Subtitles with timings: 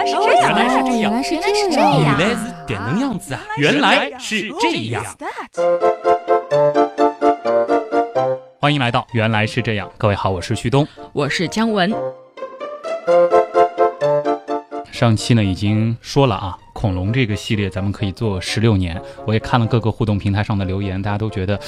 [0.00, 2.00] 来是这样，原来是这样原来是原来是这这样。
[2.00, 3.40] 原来是这能样子啊！
[3.58, 5.04] 原来是这样。
[8.58, 10.86] 欢迎来到《原来是这样》，各位好，我是旭东。
[11.12, 11.92] 我是姜文，
[14.90, 19.00] 上期呢已经说了啊，恐龙这个系列咱们可以做十六年。
[19.26, 21.60] 我也看了各个互动平台上的留言，大家都觉得，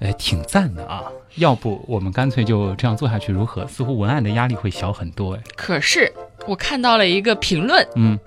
[0.00, 1.04] 哎，挺赞的啊。
[1.36, 3.66] 要不我们干脆就这样做下去如何？
[3.66, 5.40] 似乎文案的压力会小很多哎。
[5.56, 6.10] 可是
[6.46, 8.18] 我看到了一个评论，嗯，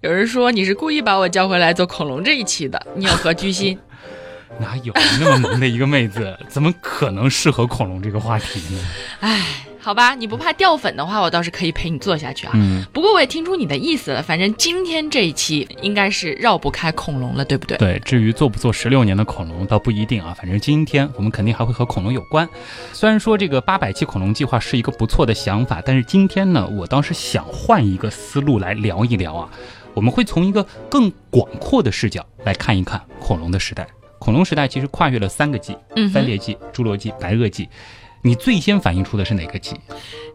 [0.00, 3.78] 有人说你是故意把我叫回来做恐龙这一期的，你有何居心？
[4.60, 8.80] 哪有那么萌的一个妹子，怎么可能适合恐龙这个话题呢？
[9.20, 12.52] 唉， 好吧，你不怕掉粉的话，我倒是可以陪你做下去啊。
[12.54, 17.76] 嗯，不过我也听出你的意思了，反正今天这一期应该是绕不开恐龙了，对不对？
[17.78, 22.48] 对，至于做不做十六年的恐龙倒不一定啊，反正今天我们肯定还会和恐龙有关。
[22.92, 29.50] 虽然说这个八百期恐龙计划是一个不错的想法，但是今天呢，我倒是想换一个思路来聊一聊啊。
[29.94, 33.86] 我们会从一个更广阔的视角来看一看恐龙的时代。
[34.20, 37.68] 恐龙时代其实跨越了三个纪：嗯哼，三叠纪、侏罗纪、白垩纪。
[38.22, 39.74] 你最先反映出的是哪个棋？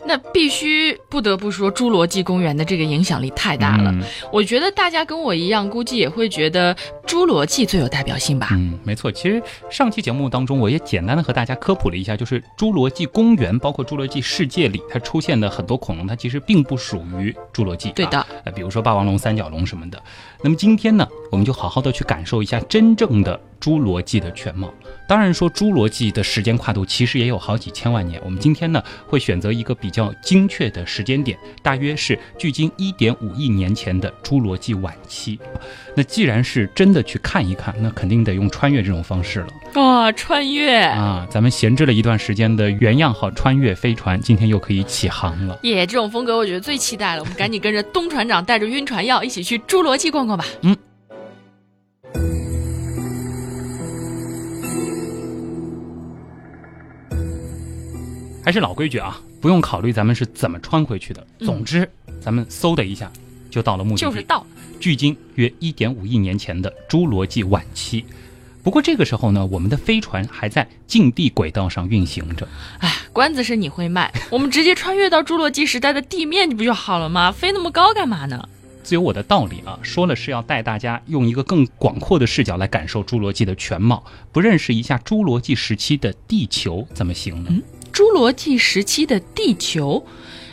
[0.08, 3.92] 那必须不得不说，侏罗纪公园的这个影响力太大了。
[3.92, 8.50] 嗯我觉得大家跟我一样，估计也会觉得侏罗纪最有代表性吧。
[8.52, 9.12] 嗯，没错。
[9.12, 17.90] 其实上期节目当中，我也简单的和大家科普了一下，就是侏罗纪公园，包括侏罗纪世界里，它出现的很多恐龙，它其实并不属于侏罗纪。
[17.92, 20.02] 对的啊，呃，比如说霸王龙、三角龙什么的。
[20.42, 24.72] 那么今天呢，我们就好好的去感受一下真正的侏罗纪的全貌。
[25.08, 28.22] 当然说侏罗纪的时间跨度其实也有好几千万年。
[28.24, 35.40] 我们今天呢会选择一个比较精确的时间点，大约是距今一点五亿年前的侏罗纪晚期。
[35.96, 40.82] 那既然是真的去看一看，那肯定得用穿越这种方式了哇、穿越！
[40.82, 41.28] 啊！
[41.30, 45.60] 咱们闲置了一段时间的原样号穿越飞船，今天又可以起航了。
[45.64, 47.22] 耶，这种风格我觉得最期待了。
[47.22, 50.46] 我们赶紧跟着东船长带着晕船药一起去侏罗纪逛逛吧。
[58.48, 61.28] 还是老规矩啊，不用考虑咱们是怎么穿回去的。
[61.40, 61.92] 嗯总之，
[62.22, 63.12] 咱们嗖的一下
[63.52, 64.02] 就到了目的地。
[64.04, 64.48] 就是到，
[64.80, 68.06] 距今约一点五亿年前的侏罗纪晚期。
[68.64, 72.48] 不过这个时候呢，我们的飞船还在近地轨道上运行着。
[72.80, 77.30] 哎，关子是你会卖， 我们直接穿越到侏罗纪时代的地面不就好了吗？
[77.34, 78.48] 飞那么高干嘛呢？
[78.82, 87.52] 自有我的道理啊，说了是要带大家用一个更广阔的视角来感受侏罗纪的全貌，不认识一下侏罗纪时期的地球怎么行呢？
[87.94, 90.06] 侏罗纪时期的地球，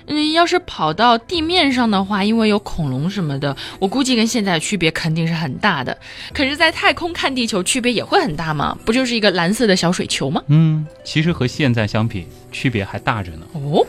[0.07, 5.97] 嗯，要是跑到地面上的话，因为有恐龙什么的，我估计跟现在的区别肯定是很大的。
[6.33, 8.77] 可是，在太空看地球，区别也会很大吗？
[8.85, 10.43] 不就是一个蓝色的小水球吗？
[10.49, 13.47] 嗯，其实和现在相比，区别还大着呢。
[13.53, 13.85] 哦，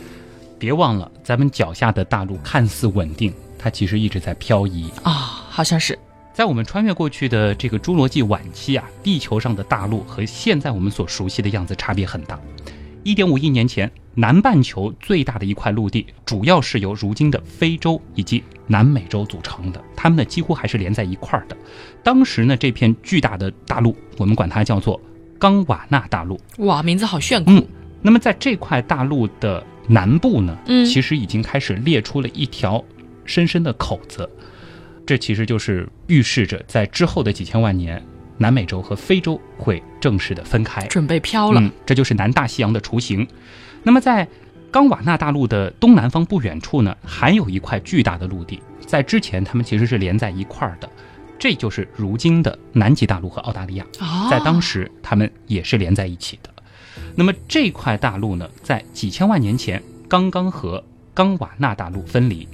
[0.58, 4.90] 别忘了，咱们脚下的大陆看似稳定，它其实一直在漂移。
[5.04, 5.12] 啊、
[5.50, 5.98] 好像是。
[6.34, 12.38] 在我们穿越过去的这个侏罗纪晚期啊，地球上的大陆和现在我们所熟悉的样子差别很大。
[13.06, 21.56] 一点五亿年前，南半球最大的一块陆地，主要是由如今的非洲以及南美洲组成的，它们呢几乎还是连在一块儿的。
[22.04, 25.00] 当时呢，这片巨大的大陆，我们管它叫做
[25.38, 26.40] 冈瓦纳大陆。
[26.58, 27.52] 哇，名字好炫酷。
[27.52, 27.68] 嗯
[28.02, 32.84] 那么在这块大陆的南部呢，嗯其实已经开始裂出了一条
[33.24, 34.28] 深深的口子，
[35.06, 38.04] 这其实就是预示着在之后的几千万年，
[38.38, 40.86] 南美洲和非洲会正式的分开。
[40.88, 41.62] 准备飘了。
[41.62, 43.28] 嗯，这就是南大西洋的雏形。
[43.84, 44.28] 那么在
[44.72, 50.90] 冈瓦纳大陆的东南方不远处呢，还有一块巨大的陆地，在之前它们其实是连在一块儿的，
[51.40, 53.86] 这就是如今的南极大陆和澳大利亚。
[54.00, 56.50] 哦，在当时，它们也是连在一起的。
[57.16, 62.46] 那么这块大陆呢，在几千万年前刚刚和冈瓦纳大陆分离，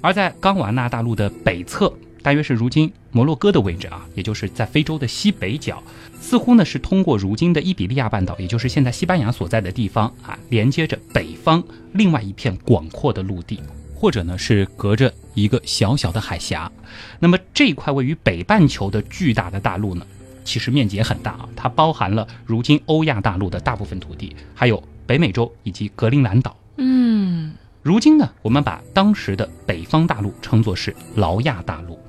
[0.00, 5.82] 而在冈瓦纳大陆的北侧，大约是如今摩洛哥的位置啊，也就是在非洲的西北角，
[6.20, 13.60] 似乎呢是通过如今的伊比利亚半岛，也就是现在西班牙所在的地方啊，连接着北方另外一片广阔的陆地。
[13.92, 16.72] 或者呢是隔着一个小小的海峡，
[17.18, 20.06] 那么这块位于北半球的巨大的大陆呢，
[20.42, 26.56] 其实面积也很大啊，它包含了如今欧亚大陆的大部分土地，还有北美洲以及格陵兰岛。
[26.78, 27.52] 嗯，
[27.82, 32.00] 如今呢，我们把当时的北方大陆称作是劳亚大陆。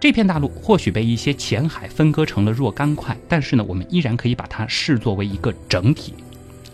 [0.00, 6.14] 这片大陆或许被一些浅海分割成了若干块，但是呢，我们依然可以把它视作为一个整体。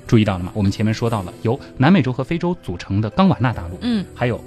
[0.06, 0.52] 注意到了吗？
[0.54, 4.40] 我们前面说到了由南美洲和非洲组成的冈瓦纳大陆，嗯，还有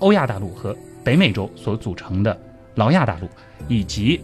[0.00, 2.38] 欧亚大陆和北美洲所组成的
[2.74, 3.28] 劳亚大陆，
[3.68, 4.20] 以及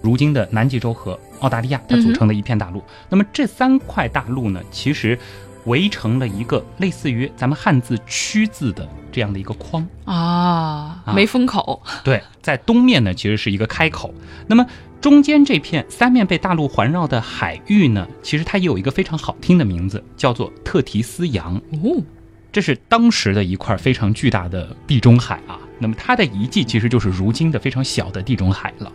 [0.00, 2.82] 如今的南极洲和澳大利亚它组成的一片大陆。
[3.10, 5.18] 那么这三块大陆呢，其实
[5.70, 9.86] 围成了一个类似于咱们汉字“区”字的这样的一个框。
[10.04, 14.12] 啊，啊没封口，对，在东面呢，其实是一个开口。
[14.48, 14.66] 那么
[15.00, 21.54] 中间这片三面被大陆环绕的海域呢，其实它也有一个非常好听的名字，叫做特提斯洋。
[21.56, 22.02] 哦，
[22.52, 25.56] 这是当时的一块非常巨大的地中海啊。
[25.78, 28.92] 那么它的遗迹其实就是如今的非常小的地中海了。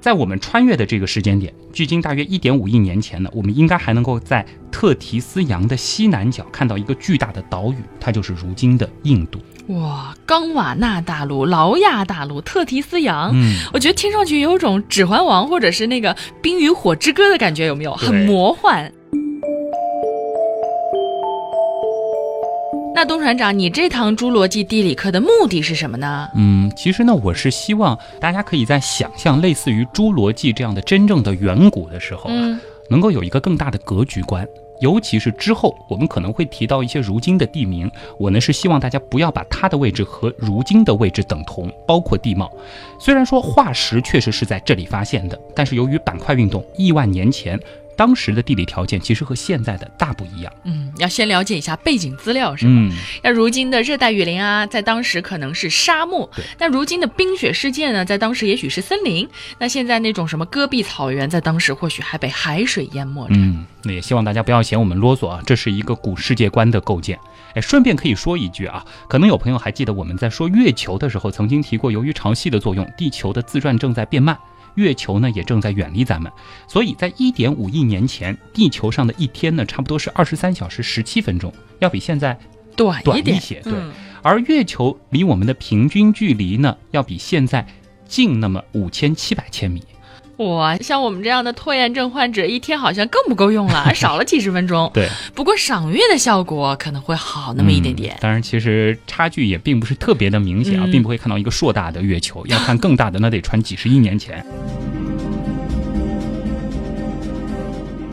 [0.00, 9.40] 在我们穿越的这个时间点，距今大约一点五亿年前呢，我们应该还能够在特提斯洋的西南角看到一个巨大的岛屿，它就是如今的印度。
[9.68, 17.94] 哇，冈瓦纳大陆、劳亚大陆、特提斯洋，嗯，我觉得听上去有种《指环王》或者是那个《冰与火之歌》的感觉，有没有？
[17.94, 18.90] 很魔幻。
[22.98, 26.28] 那东船长，你这堂侏罗纪地理课的目的是什么呢？
[26.34, 32.58] 嗯，其实呢，我是希望大家可以在想象类似于侏罗纪这样的真正的远古的时候啊，嗯，
[32.90, 34.44] 能够有一个更大的格局观。
[34.80, 42.50] 尤其是之后，我们可能会提到一些如今的地名，我呢是希望大家不要把它的位置和如今的位置等同，包括地貌。
[42.98, 47.56] 虽然说化石确实是在这里发现的，但是由于板块运动，亿万年前
[47.98, 50.52] 当时的地理条件其实和现在的大不一样。
[50.62, 52.70] 嗯，要先了解一下背景资料是吧？
[52.72, 52.92] 嗯，
[53.24, 59.28] 那如今的热带雨林啊，在当时可能是沙漠对；那如今的冰雪世界呢，在当时也许是森林。
[59.58, 63.34] 那现在那种什么戈壁草原，在当时或许还被海水淹没着。
[63.36, 67.18] 嗯，那也希望大家不要嫌我们啰嗦啊，这是一个古世界观的构建。
[67.54, 74.38] 哎，顺便可以说一句啊，可能有朋友还记得我们在说月球的时候，曾经提过，由于潮汐的作用，地球的自转正在变慢。
[74.78, 76.30] 月球呢也正在远离咱们，
[76.68, 82.38] 所以在一点五亿年前，地球上的一天呢差不多是二十三小时十七分钟，要比现在
[82.76, 83.60] 短一点，短一些。
[83.62, 83.90] 对，嗯
[84.22, 87.66] 而月球离我们的平均距离呢，要比现在
[88.06, 89.82] 近那么五千七百千米。
[90.38, 94.88] 哇，像我们这样的拖延症患者，一天好像更不够用了， 少了几十分钟。
[94.94, 98.18] 对，不过赏月的效果可能会好那么一点点嗯。
[98.20, 102.46] 当然，其实差距也并不是特别的明显啊，嗯并不会看到一个硕大的月球。
[102.46, 104.44] 要看更大的，那得传几十亿年前。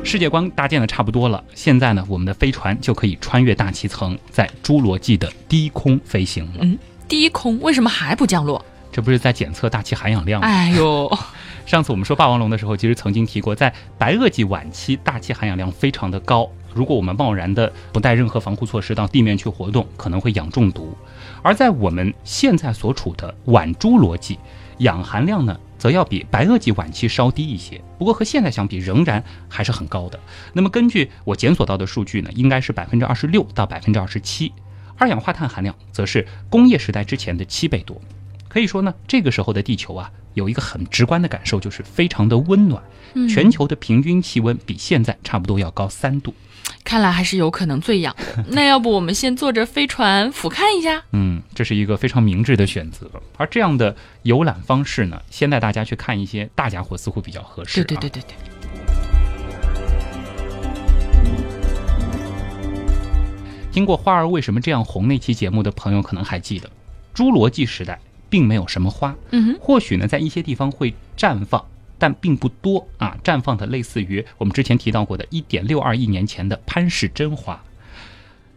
[0.04, 6.60] 世界观搭建的差不多了，现在呢，我们的飞船就可以穿越大气层，在侏罗纪的低空飞行了。
[6.62, 8.66] 嗯低空为什么还不降落？
[8.92, 10.48] 这不是在检测大气含氧量吗？
[10.48, 11.08] 哎呦，
[11.66, 16.48] 上次我们说霸王龙的时候，其实曾经提过，在白垩纪晚期，大气含氧量非常的高。
[16.74, 20.96] 如果我们贸然的不带任何防护措施到地面去活动，可能会氧中毒。
[21.42, 24.38] 而在我们现在所处的晚侏罗纪，
[24.80, 27.82] 氧含量呢，则要比白垩纪晚期稍低一些。
[27.98, 30.20] 不过和现在相比，仍然还是很高的。
[30.54, 34.54] 那么根据我检索到的数据呢，应该是百分之二十六到百分之二十七。
[34.98, 38.00] 二氧化碳含量则是工业时代之前的七倍多。
[38.56, 42.82] 可以说呢，这个时候的地球啊，有一个很直观的感受，就是非常的温暖。
[43.14, 46.34] 嗯全球的平均气温比现在差不多要高三度。
[46.86, 48.46] 看来还是有可能最痒的。
[48.48, 51.04] 那要不我们先坐着飞船俯瞰一下？
[51.12, 53.12] 嗯，这是一个非常明智的选择。
[53.36, 53.94] 而这样的
[54.24, 57.84] 游览方式呢，先带大家去看一些大家伙似乎比较合适、啊。
[57.84, 58.36] 对对对对对。
[63.74, 66.72] 听过《花儿为什么这样红》那期节目的朋友可能还记得，
[67.14, 68.00] 侏罗纪时代
[68.36, 71.66] 并没有什么花，嗯哼，或许呢在一些地方会绽放，
[71.98, 73.18] 但并不多啊。
[73.24, 77.64] 绽放的类似于我们之前提到过的1.62亿年前的潘氏真花。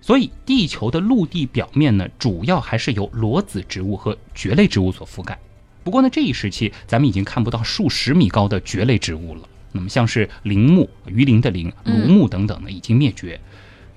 [0.01, 5.39] 所以，地球的陆地表面呢，主要还是由裸子植物和蕨类植物所覆盖。
[5.85, 9.43] 不过呢，这一时期咱们已经看不到数十米高的蕨类植物了。
[9.71, 13.41] 那么，像是林木、鱼鳞的鳞、嗯芦木等等呢，已经灭绝。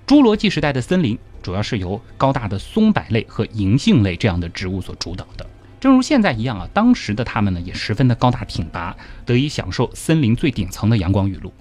[0.06, 5.50] 侏罗纪时代的森林主要是由高大的松柏类和银杏类这样的植物所主导的。
[5.82, 8.96] 正如现在一样啊，当时的他们呢也十分的高大挺拔，
[9.26, 11.52] 得以享受森林最顶层的阳光雨露。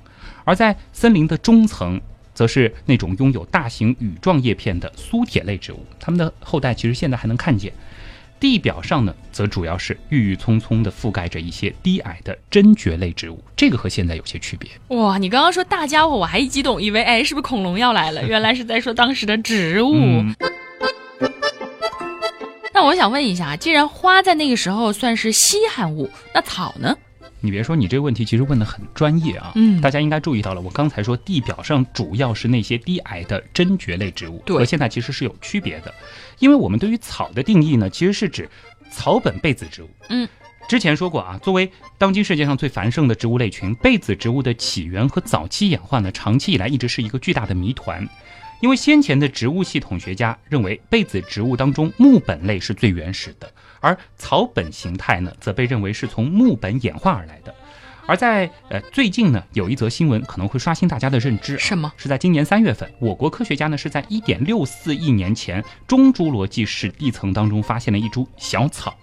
[0.44, 1.98] 而在森林的中层，
[2.34, 7.72] 则是那种拥有大型羽状叶片的苏铁类植物，它们的后代其实现在还能看见。
[8.38, 14.70] 地表上呢，则主要是郁郁葱葱地覆盖着一些低矮的真蕨类植物，这个和现在有些区别。
[14.96, 18.22] 哇，你刚刚说大家伙，我还一激动，以为哎是不是恐龙要来了？
[18.26, 19.92] 原来是在说当时的植物。
[19.94, 20.34] 嗯，
[22.80, 26.96] 那我想问一下，既然花在那个时候算是稀罕物，那草呢？
[27.40, 29.52] 你别说，你这个问题其实问的很专业啊。
[29.54, 35.92] 嗯大家应该注意到了，我刚才说地表上主要是那些低矮的真蕨类植物，对和现在其实是有区别的。
[36.38, 38.48] 因为我们对于草的定义呢，其实是指
[38.90, 39.90] 草本被子植物。
[40.08, 40.26] 嗯，
[40.66, 48.08] 之前说过啊，作为当今世界上最繁盛的植物类群，被子植物的起源和早期演化呢，长期以来一直是一个巨大的谜团。
[48.60, 53.50] 因为先前的植物系统学家认为，被子植物当中木本类是最原始的，
[53.80, 57.54] 而草本形态呢，则被认为是从木本演化而来的。
[58.06, 61.92] 而在呃最近呢，有一则新闻可能会刷新大家的认知，什么？
[61.96, 68.96] 是在今年三月份，我国科学家呢是在一点六四亿年前中侏罗纪史地层当中发现了一株小草，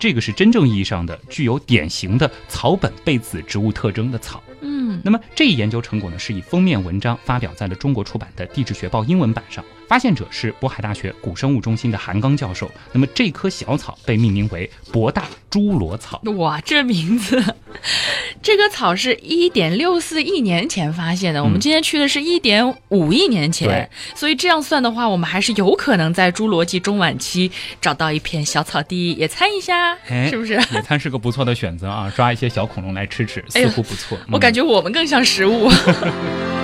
[0.00, 4.42] 这个是真正意义上的具有典型的草本被子植物特征的草。
[4.60, 9.64] 嗯，那么这一研究成果呢，是以封面文章发表在了中国出版的《地质学报》英文版上。
[9.88, 12.70] 发现者是渤海大学古生物中心的韩刚教授。
[12.92, 16.20] 那么这棵小草被命名为博大侏罗草。
[16.36, 17.42] 哇，这名字！
[18.42, 27.50] 这棵草是一点六四亿年前发现的，我们今天去的是一点五亿年前，所以这样算的话，我们还是有可能在侏罗纪中晚期
[27.80, 29.96] 找到一片小草地野餐一下，
[30.28, 30.54] 是不是？
[30.72, 34.18] 野餐是个不错的选择啊，抓一些小恐龙来吃吃，似乎不错。
[34.30, 35.70] 我感觉我们更像食物。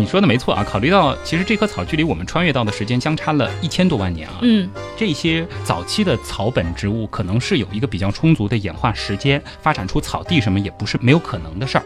[0.00, 4.66] 你说的没错啊，考虑到其实这棵草距离我们穿越到的时间相差了一千多万年啊，嗯，
[4.96, 11.84] 这些早期的草本植物可能是有一个比较充足的演化时间，发展出草地什么也不是没有可能的事儿。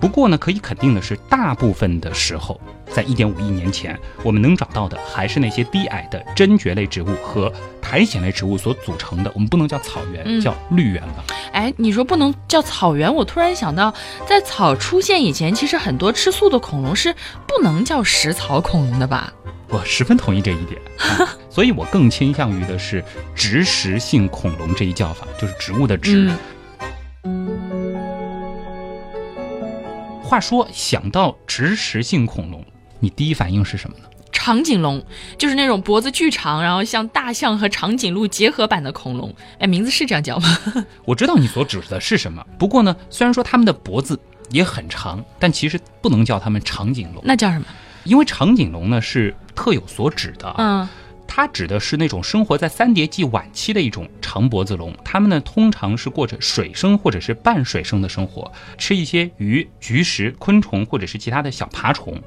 [0.00, 9.30] 不过呢，可以肯定的是，大部分的时候，在一点五亿年前，我们能找到的还是那些低矮的真蕨类植物和苔藓类植物所组成的。
[9.34, 11.24] 我们不能叫草原，叫绿原吧。
[11.52, 13.92] 哎，你说不能叫草原，我突然想到，
[14.26, 17.12] 在草出现以前，其实很多吃素的恐龙是
[17.46, 19.32] 不能叫食草恐龙的吧？
[19.70, 20.80] 我十分同意这一点，
[21.50, 26.30] 所以我更倾向于的是植食性恐龙这一叫法，就是植物的植。
[30.28, 32.62] 话说，想到植食性恐龙，
[33.00, 34.04] 你第一反应是什么呢？
[34.30, 35.02] 长颈龙，
[35.38, 39.34] 就是那种脖子巨长，然后像大象和长颈鹿结合版的恐龙。
[39.58, 40.58] 哎，名字是这样叫吗？
[41.06, 42.44] 我知道你所指的是什么。
[42.58, 44.20] 不过呢，虽然说它们的脖子
[44.50, 47.22] 也很长，但其实不能叫它们长颈龙。
[47.24, 47.64] 那叫什么？
[48.04, 50.54] 因为长颈龙呢是特有所指的。
[50.58, 50.86] 嗯。
[51.30, 62.20] 它指的是那种生活在三叠纪晚期的一种长脖子龙，它们呢通常是过着水生或者是半水生的生活，吃一些鱼、菊石、昆虫或者是其他的小爬虫。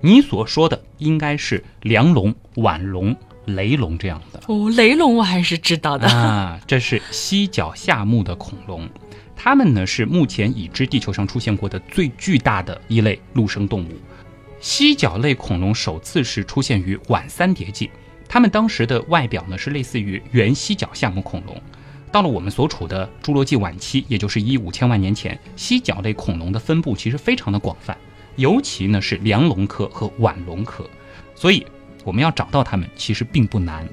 [0.00, 3.14] 你所说的应该是梁龙、腕龙、
[3.46, 8.88] 雷龙这样的哦，雷龙我还是知道的啊，这是犀角下目的恐龙，
[9.34, 13.88] 它们呢是目前已知地球上出现过的最巨大的一类陆生动物。
[14.60, 17.90] 犀角类恐龙首次是出现于晚三叠纪。
[18.28, 21.60] 它们当时的外表呢是类似于原犀角下目恐龙，
[22.10, 27.96] 到了我们所处的侏罗纪晚期，也就是一五千万年前，犀角类恐龙的分布其实非常的广泛，
[28.36, 30.88] 尤其呢是梁龙科和腕龙科，
[31.34, 31.64] 所以
[32.04, 33.88] 我们要找到它们其实并不难。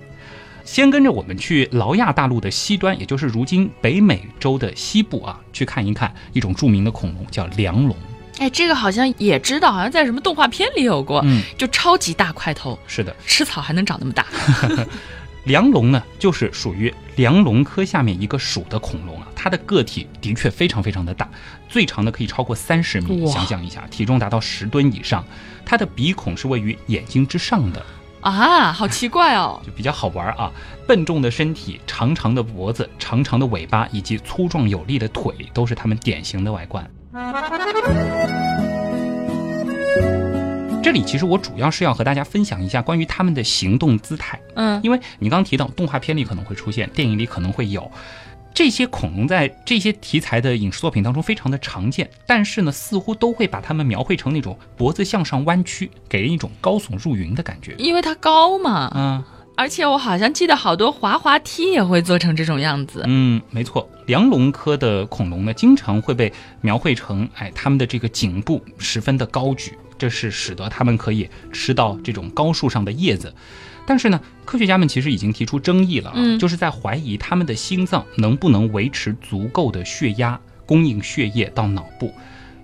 [0.63, 7.95] 先跟着我们去劳亚大陆的西端，也就是如今北美洲的西部啊，去看一看一种著名的恐龙，叫梁龙。
[8.37, 14.25] 哎，这个好像也知道，好像在什么动画片里有过，嗯，就超级大块头，是的，吃草还能长那么大。
[15.45, 21.27] 梁龙呢，就是属于梁龙科下面一个属的恐龙啊，它的个体的确非常非常的大，
[21.67, 25.25] 最长的可以超过三十米，想象一下，体重达到十吨以上，
[25.65, 27.83] 它的鼻孔是位于眼睛之上的
[28.21, 30.51] 啊，好奇怪哦， 就比较好玩啊，
[30.87, 36.87] 笨重的身体、长长的脖子、长长的尾巴以及粗壮有力的腿，都是它们典型的外观。
[40.81, 47.89] 这里其实我主要是要和大家分享一下关于他们的行动姿态，嗯，因为你刚提到动画片里可能会出现，电影里可能会有。
[48.53, 59.23] 这些恐龙在这些题材的影视作品当中非常的常见，但是呢，似乎都会把它们描绘成那种脖子向上弯曲，给人一种高耸入云的感觉，因为它高嘛，嗯。
[59.61, 63.03] 而且我好像记得好多滑滑梯也会做成这种样子。
[63.05, 73.31] 嗯，没错，梁龙科的恐龙呢，经常会被描绘成，哎，它们的这个颈部十分的高举，这是使得它们可以吃到这种高树上的叶子。
[73.85, 82.11] 但是呢，科学家们其实已经提出争议了啊，就是在怀疑它们的心脏能不能维持足够的血压，供应血液到脑部。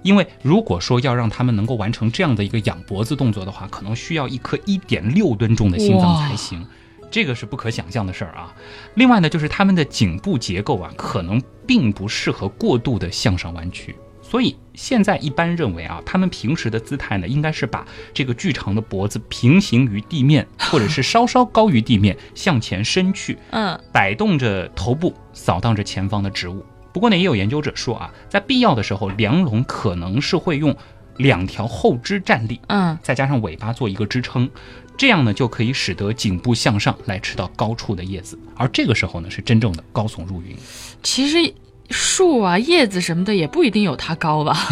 [0.01, 6.65] 因为如果说要让他们能够完成这样的一个仰脖子动作的话，可能需要一颗一点六吨重的心脏才行。
[7.09, 8.53] 这个是不可想象的事儿啊！
[8.95, 26.65] 另外呢，就是它们的颈部结构啊，可能并不适合过度的向上弯曲，所以现在一般认为啊，它们平时的姿态呢，应该是把这个巨长的脖子平行于地面， 或者是稍稍高于地面向前伸去，嗯，摆动着头部扫荡着前方的植物。
[26.93, 30.75] 不过呢，也有研究者说啊，在必要的时候，梁龙可能是会用
[31.17, 34.49] 两条后肢站立，嗯，再加上尾巴做一个支撑。
[34.97, 40.55] 这样呢，就可以使得颈部向上来吃到高处的叶子，而这个时候呢，是真正的高耸入云。
[41.03, 41.53] 其实
[41.91, 44.57] 树啊、叶子什么的也不一定有它高吧。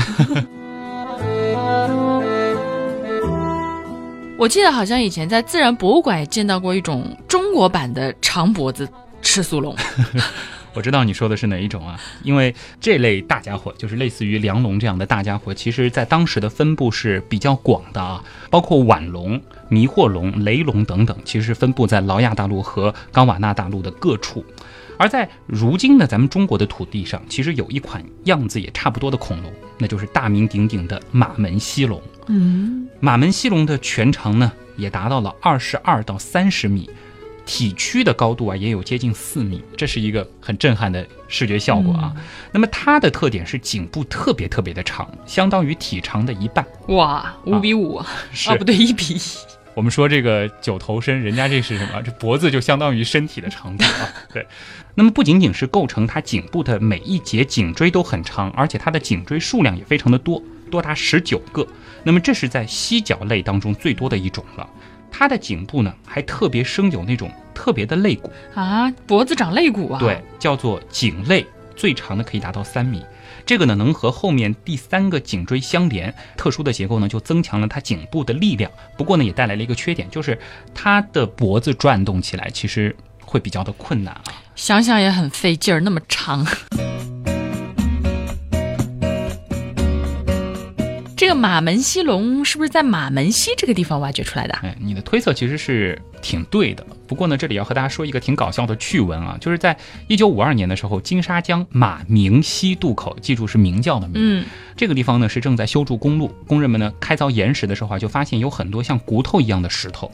[4.37, 8.89] 我记得好像以前在自然博物馆也见到过一种中国版的长脖子
[9.21, 9.73] 赤速龙。
[10.75, 11.97] 我知道你说的是哪一种啊？
[12.21, 24.45] 因为这类大家伙，就是类似于梁龙这样的大家伙，其实在当时的分布是比较广的啊，包括腕龙、迷惑龙、雷龙等等，其实分布在劳亚大陆和冈瓦纳大陆的各处。
[24.97, 32.01] 而在如今的咱们中国的土地上，其实有一款样子也差不多的恐龙，那就是大名鼎鼎的马门溪龙。
[32.27, 36.89] 嗯，马门溪龙的全长呢，也达到了二十二到三十米，
[37.45, 42.13] 体躯的高度啊，也有接近四米，这是一个很震撼的视觉效果啊。
[42.51, 46.65] 那么它的特点是颈部特别特别的长，相当于体长的一半。
[46.87, 48.07] 哇，五比五啊，
[48.57, 49.19] 不对，一比一。
[49.75, 52.01] 我们说这个九头身，人家这是什么？
[52.01, 54.09] 这脖子就相当于身体的长度啊。
[54.33, 54.47] 对，
[54.95, 61.67] 那么不仅仅是构成它颈部的每一节颈椎都很长，而且它的颈椎数量也非常的多，多达十九个。
[62.03, 64.69] 那么这是在犀角类当中最多的一种了。
[65.17, 69.97] 它的颈部呢，还特别生有那种特别的肋骨，啊，脖子长肋骨啊？
[69.97, 73.01] 对，叫做颈肋，最长的可以达到三米。
[73.45, 78.69] 这个呢，能和后面第三个颈椎相连，特殊的结构呢，就增强了它颈部的力量。
[78.97, 80.37] 不过呢，也带来了一个缺点，就是
[80.73, 82.93] 它的脖子转动起来其实
[83.23, 84.23] 会比较的困难啊。
[84.57, 86.45] 想想也很费劲儿，那么长。
[91.25, 94.53] 这个马门溪龙是不是在马门溪这个地方挖掘出来的？
[94.61, 96.85] 哎，你的推测其实是挺对的。
[97.07, 99.75] 不过呢，这里要和大家说一个挺搞笑的趣闻啊，就是在
[100.07, 104.45] 一九五二年的时候，金沙江马明溪渡口，记住是明教的明，嗯，
[104.77, 110.11] 这个地方呢是正在修筑公路，工人们呢开凿岩石的时候啊，就发现有很多像骨头一样的石头。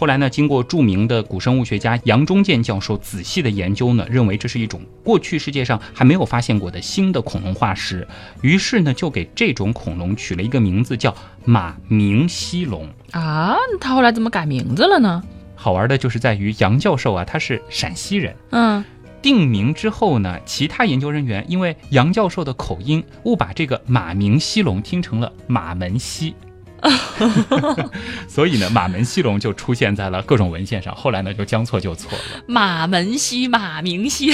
[0.00, 8.08] 后来呢，经过著名的古生物学家杨忠健教授仔细的研究呢，认为这是一种过去世界上还没有发现过的新的恐龙化石，
[8.40, 11.14] 于是呢，就给这种恐龙取了一个名字，叫
[11.44, 12.88] 马明西龙。
[13.10, 15.22] 啊，他后来怎么改名字了呢？
[15.54, 18.34] 好玩的就是在于杨教授啊，他是陕西人。
[18.52, 18.82] 嗯，
[19.20, 26.34] 定名之后呢，其他研究人员因为杨教授的口音，误把这个马明西龙听成了马门溪，
[28.28, 30.94] 所以呢，马门西龙就出现在了各种文献上。
[30.94, 32.42] 后来呢，就将错就错了。
[32.46, 34.32] 马门溪、马明溪，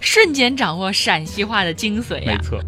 [0.00, 2.60] 瞬间掌握陕西话的精髓呀、没错。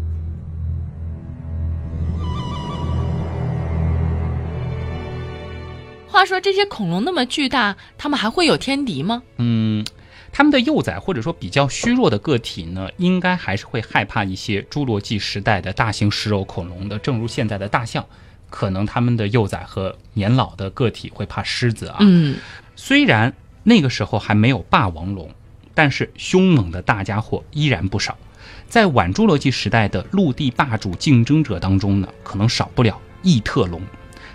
[6.07, 9.23] 话说这些恐龙那么巨大，它们还会有天敌吗？
[9.37, 9.85] 嗯，
[10.33, 16.99] 它们的幼崽或者说比较虚弱的个体呢，应该还是会害怕一些侏罗纪时代的大型食肉恐龙的。
[16.99, 18.05] 正如现在的大象，
[18.51, 21.97] 可能他们的幼崽和年老的个体会怕狮子啊。
[22.01, 22.37] 嗯，
[22.75, 23.33] 虽然
[23.63, 25.33] 那个时候还没有霸王龙，
[25.73, 28.15] 但是凶猛的大家伙依然不少。
[28.67, 33.81] 在晚侏罗纪时代的陆地霸主竞争者当中呢，可能少不了异特龙，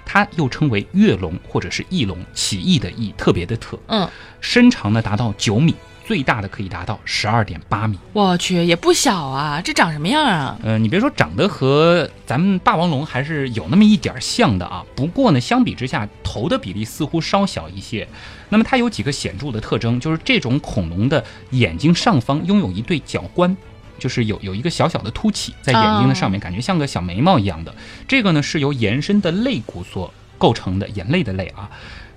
[0.04, 3.78] 它又称为跃龙或者是翼龙，起义的翼，特别的特。
[3.86, 4.08] 嗯，
[4.40, 5.74] 身长呢达到九米，
[6.06, 7.98] 最大的可以达到十二点八米。
[8.12, 10.56] 我去，也不小啊，这长什么样啊？
[10.62, 14.84] 呃，你别说，长得和咱们霸王龙还是有那么一点儿像的啊。
[14.94, 18.06] 不过呢，相比之下，头的比例似乎稍小一些。
[18.48, 23.56] 那么它有几个显著的特征，就是这种恐龙的眼睛上方拥有一对角冠。
[23.98, 27.74] 就是有有一个小小的凸起在眼睛的上面，感觉像个小眉毛一样的。
[28.06, 31.70] 这个呢是由延伸的肋骨所构成的，眼泪的泪啊。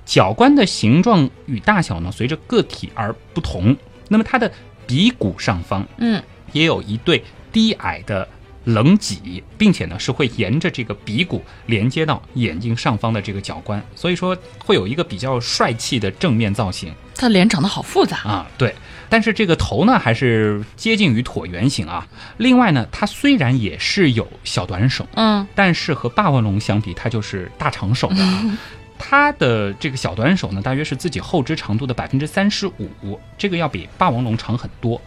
[0.09, 3.77] 角冠的形状与大小呢随着个体而不同。
[4.07, 4.51] 那么它的
[4.87, 6.19] 鼻骨上方嗯，
[6.51, 8.27] 也有一对低矮的
[8.63, 18.17] 棱脊，并且呢是会沿着这个鼻骨连接到眼睛上方的这个角冠，所以说会有一个比较帅气的正面造型它脸长得好复杂。
[18.23, 18.47] 啊。
[18.57, 18.73] 对，
[19.09, 22.07] 但是这个头呢还是接近于椭圆形啊。
[22.37, 28.57] 另外呢，它虽然也是有小短手，嗯，但是和霸王龙相比，它就是大长手的啊。
[28.99, 35.01] 它的这个小短手呢，大约是自己后肢长度的百分之三十五，这个要比霸王龙长很多。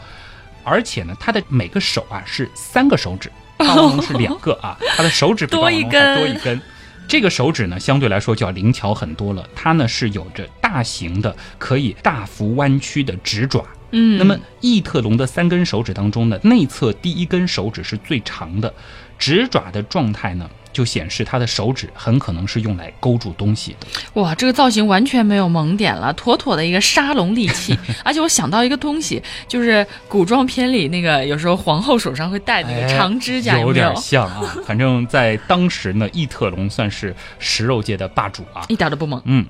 [0.65, 6.61] 而且呢，它的每个手啊是三个手指， 霸王龙是两个啊，它的手指比霸王龙还多一根。
[7.09, 9.47] 这个手指呢，相对来说就要灵巧很多了。
[9.55, 13.65] 它呢是有着大型的、可以大幅弯曲的指爪。
[13.91, 18.73] 嗯，那么异特龙的三根手指当中呢，内侧第一根手指是最长的，
[19.19, 23.87] 指爪的状态呢，就显示他的手指很可能是用来勾住东西的。
[24.21, 27.79] 哇，这个造型完全没有萌点了，妥妥的一个沙龙利器。
[28.05, 33.95] 而且我想到一个东西，就是古装片里那个有时候皇后手上会戴那个长指甲，哎有有点？
[33.97, 34.57] 像啊。
[34.65, 38.65] 反正在当时呢，异特龙算是食肉界的霸主啊。
[38.69, 39.21] 一点都不萌。
[39.25, 39.47] 嗯。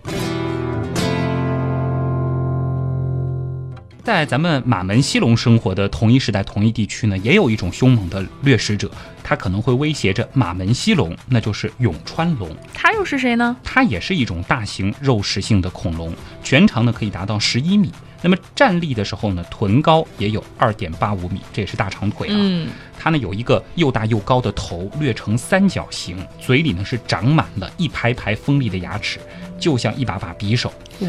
[4.05, 8.91] 在咱们马门溪龙生活的同一时代、同一地区呢，也有一种凶猛的掠食者，
[9.33, 12.55] 它可能会威胁着马门溪龙，那就是永川龙。
[12.75, 13.57] 它又是谁呢？
[13.65, 16.15] 它也是一种大型肉食性的恐龙，
[16.45, 17.91] 全长呢可以达到十一米，
[18.21, 22.35] 那么站立的时候呢，臀高也有二点八五米，这也是大长腿啊。
[22.37, 22.69] 嗯，
[22.99, 29.19] 它呢有一个又大又高的头，略呈三角形，嘴里呢是长满了一排排锋利的牙齿，
[29.59, 30.71] 就像一把把匕首。
[31.01, 31.09] 哇，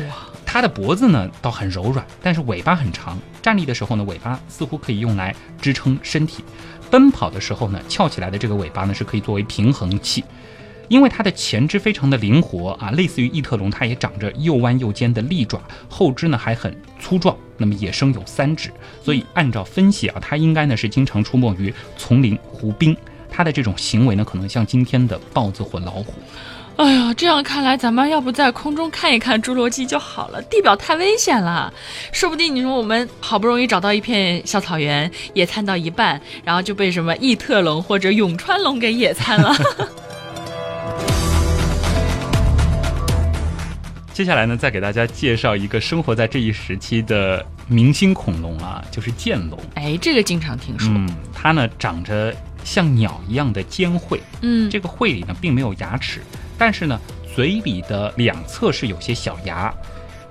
[0.53, 3.17] 它的脖子呢倒很柔软，但是尾巴很长。
[3.41, 6.43] 站立的时候呢，尾巴似乎可以用来支撑身体；
[6.91, 10.23] 奔跑的时候呢，翘起来的这个尾巴呢是可以作为平衡器。
[10.89, 17.35] 因为它的前肢非常的灵活啊，类似于异特龙，它也长着又弯又尖的利爪，后肢呢还很粗壮。
[17.57, 18.69] 那么野生有三指，
[19.03, 22.95] 所以按照分析啊，它应该呢是经常出没于丛林湖滨。
[23.27, 26.13] 它的这种行为呢，可能像今天的豹子或老虎。
[26.75, 30.41] 哎呀，这样看来，咱们要不在空中看一看侏罗纪就好了。
[30.43, 31.71] 地表太危险了，
[32.11, 39.55] 说不定你说我们好不容易找到一片小草原，野餐到一半，然后就被什么异特龙或者永川龙给野餐了。
[44.11, 49.59] 接下来呢，再给大家介绍一个生活在这一时期的明星恐龙啊，就是剑龙。
[49.75, 50.91] 哎，这个经常听说。
[50.91, 56.21] 嗯，它呢长着像鸟一样的尖喙，嗯，这个喙里呢并没有牙齿，
[56.63, 56.97] 但是呢
[57.35, 59.73] 嘴里的两侧是有些小牙。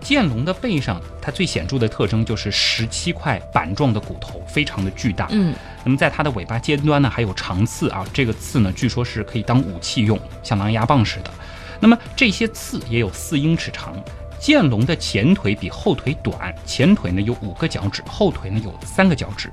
[0.01, 5.29] 剑龙的背上，它最显著的特征就是十七块板状的骨头，非常的巨大。
[5.31, 11.31] 嗯，那么在它的尾巴尖端呢还有长刺啊，这个刺呢据说是可以当武器用，像狼牙棒似的。
[11.79, 13.95] 那么这些刺也有四英尺长。
[14.41, 19.53] 剑龙的前腿比后腿短，前腿呢有五个脚趾，后腿呢有三个脚趾。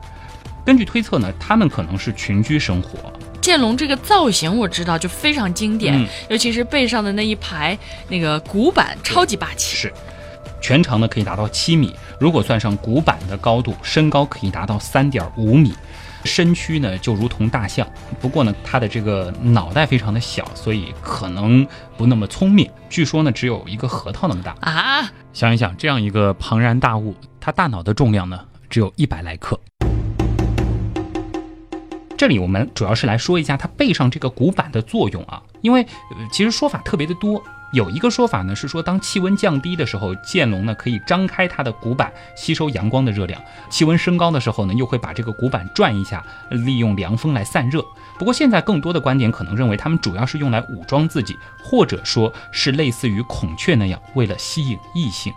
[0.66, 3.12] 根据推测呢，它们可能是群居生活。
[3.42, 9.76] 剑龙这个造型我知道，就非常经典，嗯尤其是背上的那一排那个骨板，超级霸气。
[9.76, 9.94] 是，
[10.62, 15.74] 全长呢可以达到七米，如果算上骨板的高度，身高可以达到三点五米。
[16.26, 17.88] 身躯呢就如同大象，
[18.20, 21.66] 不过呢它的这个脑袋非常的小，所以可能
[21.98, 22.70] 不那么聪明。
[22.90, 24.54] 据说呢只有一个核桃那么大。
[24.60, 28.38] 啊，想一想，这样一个庞然大物，它大脑的重量呢
[28.70, 29.58] 只有一百来克。
[32.20, 37.42] 这里我们主要是来说一下它背上这个骨板的作用啊，因为、呃、其实说法特别的多。
[37.72, 47.86] 有一个说法呢是说，当气温降低的时候，剑龙呢可以张开它的骨板吸收阳光的热量；气温升高的时候呢，又会把这个骨板转一下，利用凉风来散热。
[48.18, 55.32] 不过现在更多的观点可能认为，它们主要是用来武装自己，或者说是类似于孔雀那样，为了吸引异性。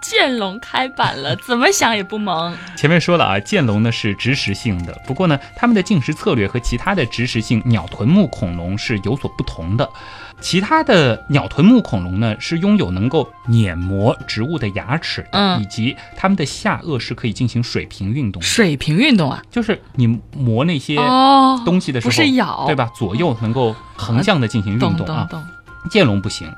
[0.00, 2.56] 剑龙开板了，怎么想也不萌。
[2.76, 9.90] 前面说了啊，剑龙呢是植食性的，不过呢，它们的进食策略和其他的植食性鸟臀目恐龙是有所不同的。
[10.40, 22.74] 其他的鸟臀目恐龙呢，是拥有能够碾磨植物的牙齿的，嗯以及它们的下颚是可以进行水平运动的，水平运动啊，就是你磨那些哦，东西的时候，不是咬，对？
[22.74, 22.90] 吧？
[22.94, 25.28] 左右能够横向的进行运动啊。
[25.90, 26.52] 剑龙不行，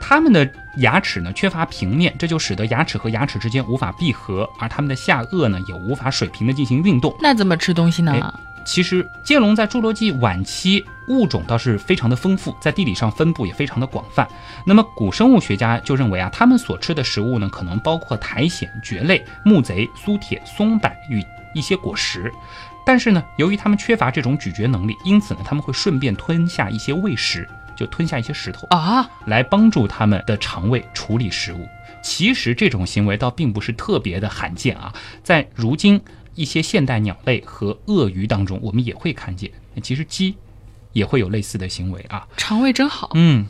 [0.00, 7.14] 它们的牙齿呢缺乏平面，这就使得牙齿和牙齿之间无法闭合，而它们的下颚呢也无法水平的进行运动。
[7.20, 8.12] 那怎么吃东西呢？
[8.12, 8.20] 哎
[8.64, 14.26] 其实剑龙在侏罗纪晚期物种倒是非常的丰富，在地理上分布也非常的广泛。
[14.64, 21.22] 那么古生物学家就认为啊，它们所吃的食物呢，可能包括苔藓、蕨类、木贼、苏铁、松柏与
[21.54, 22.32] 一些果实。
[22.86, 28.66] 但是呢，由于它们缺乏这种咀嚼能力，因此呢，它们会顺便吞下一些喂食，就吞下一些石头。
[28.70, 31.68] 啊，来帮助它们的肠胃处理食物。
[32.02, 35.98] 其实这种行为倒并不是特别的罕见啊，在如今
[36.34, 39.50] 一些现代鸟类和鳄鱼当中，我们也会看见。
[39.82, 40.34] 其实鸡
[40.92, 42.26] 也会有类似的行为啊。
[42.36, 43.10] 肠胃真好。
[43.14, 43.46] 嗯。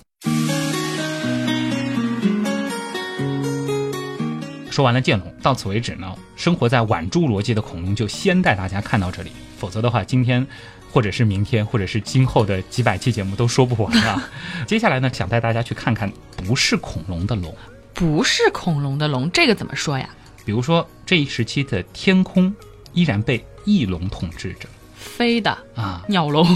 [4.70, 6.14] 说完了剑龙，到此为止呢。
[6.34, 10.44] 生活在晚侏罗纪的恐龙就先带大家看到这里，否则的话，今天
[10.90, 14.30] 或者是明天，或者是今后的几百期节目都说不完啊。
[14.66, 17.54] 接下来呢，想带大家去看看不是恐龙的龙，
[17.94, 20.08] 不是恐龙的龙，这个怎么说呀？
[20.44, 22.52] 比如说这一时期的天空
[22.94, 26.02] 依然被翼龙统治着飞的啊。
[26.08, 26.46] 鸟龙。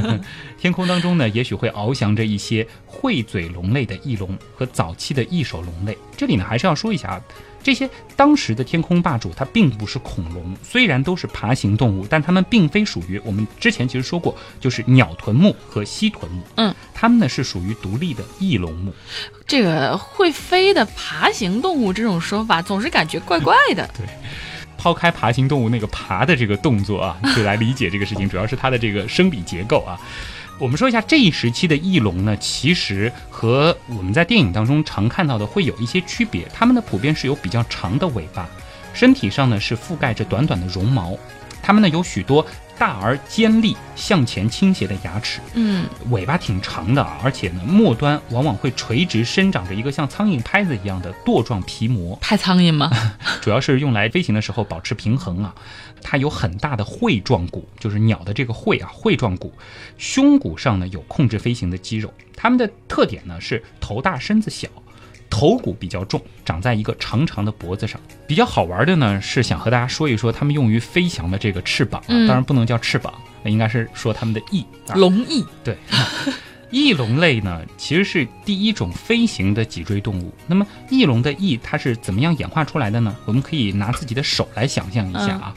[0.58, 5.96] 天空当中呢，也许会翱翔着一些喙嘴龙类的翼龙和早期的翼手龙类。
[6.16, 7.20] 这里呢，还是要说一下啊，
[7.62, 16.42] 这些当时的天空霸主，它并不是恐龙，虽然都是爬行动物，但它们并非属于我们之前其实说过，就是鸟臀目和蜥臀目。
[16.56, 18.92] 嗯，它们呢是属于独立的翼龙目。
[19.46, 23.88] 这个会飞的爬行动物这种说法，总是感觉怪怪的。
[24.80, 30.00] 抛开爬行动物那个爬的这个动作啊， 就来理解这个事情，主要是它的这个生理结构啊。
[30.58, 36.48] 我们说一下这一时期的翼龙呢，其实和我们在电影当中常看到的会有一些区别。
[36.54, 38.48] 它们呢普遍是有比较长的尾巴，
[38.94, 41.14] 身体上呢是覆盖着短短的绒毛。
[41.62, 42.44] 它们呢有许多
[42.80, 52.90] 大而尖利、向前倾斜的牙齿，嗯，尾巴挺长的，而且呢末端往往会垂直生长着一个像苍蝇拍子一样的舵状皮膜，拍苍蝇吗？
[53.42, 55.54] 主要是用来飞行的时候保持平衡啊。
[56.02, 59.52] 它有很大的喙状骨，就是鸟的这个喙啊，喙状骨。
[59.98, 62.10] 胸骨上呢有控制飞行的肌肉。
[62.34, 64.66] 它们的特点呢是头大身子小。
[65.30, 67.98] 头骨比较重，长在一个长长的脖子上。
[68.26, 74.66] 比较好玩的呢，是想和大家说一说它们用于飞翔的这个翅膀啊，当然不能叫翅膀，那应该是说它们的翼。
[74.94, 75.44] 龙翼。
[75.62, 75.78] 对，
[76.70, 80.34] 翼龙类呢，其实是第一种飞行的脊椎动物。
[80.46, 83.16] 那么翼龙的翼它是怎么样演化出来的呢？
[83.24, 85.54] 我们可以拿自己的手来想象一下啊，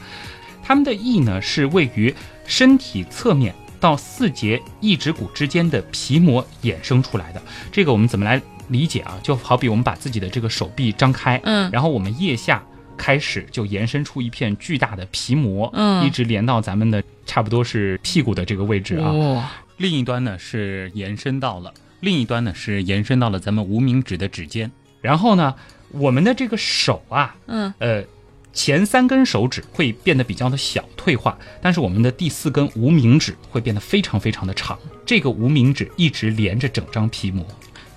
[0.62, 2.14] 它们的翼呢是位于
[2.46, 7.42] 身体侧面到四节翼指骨之间的皮膜衍生出来的。
[7.70, 8.40] 这个我们怎么来？
[8.68, 12.62] 理解啊，就好比我们把自己的这个手臂张开，嗯，然后我们腋下
[12.96, 19.50] 开始就延伸出一片巨大的皮膜，嗯，一直连到咱们的差不多是屁股的这个位置啊。
[19.76, 24.70] 另一端呢是延伸到了，另一端呢是延伸到了咱们无名指的指尖。
[25.00, 25.54] 然后呢，
[25.90, 28.04] 我们的这个手啊，嗯，呃，
[28.52, 34.78] 前三根手指会变得比较的小退化，但是我们的第四根无名指会变得非常非常的长。
[35.04, 37.44] 这个无名指一直连着整张皮膜。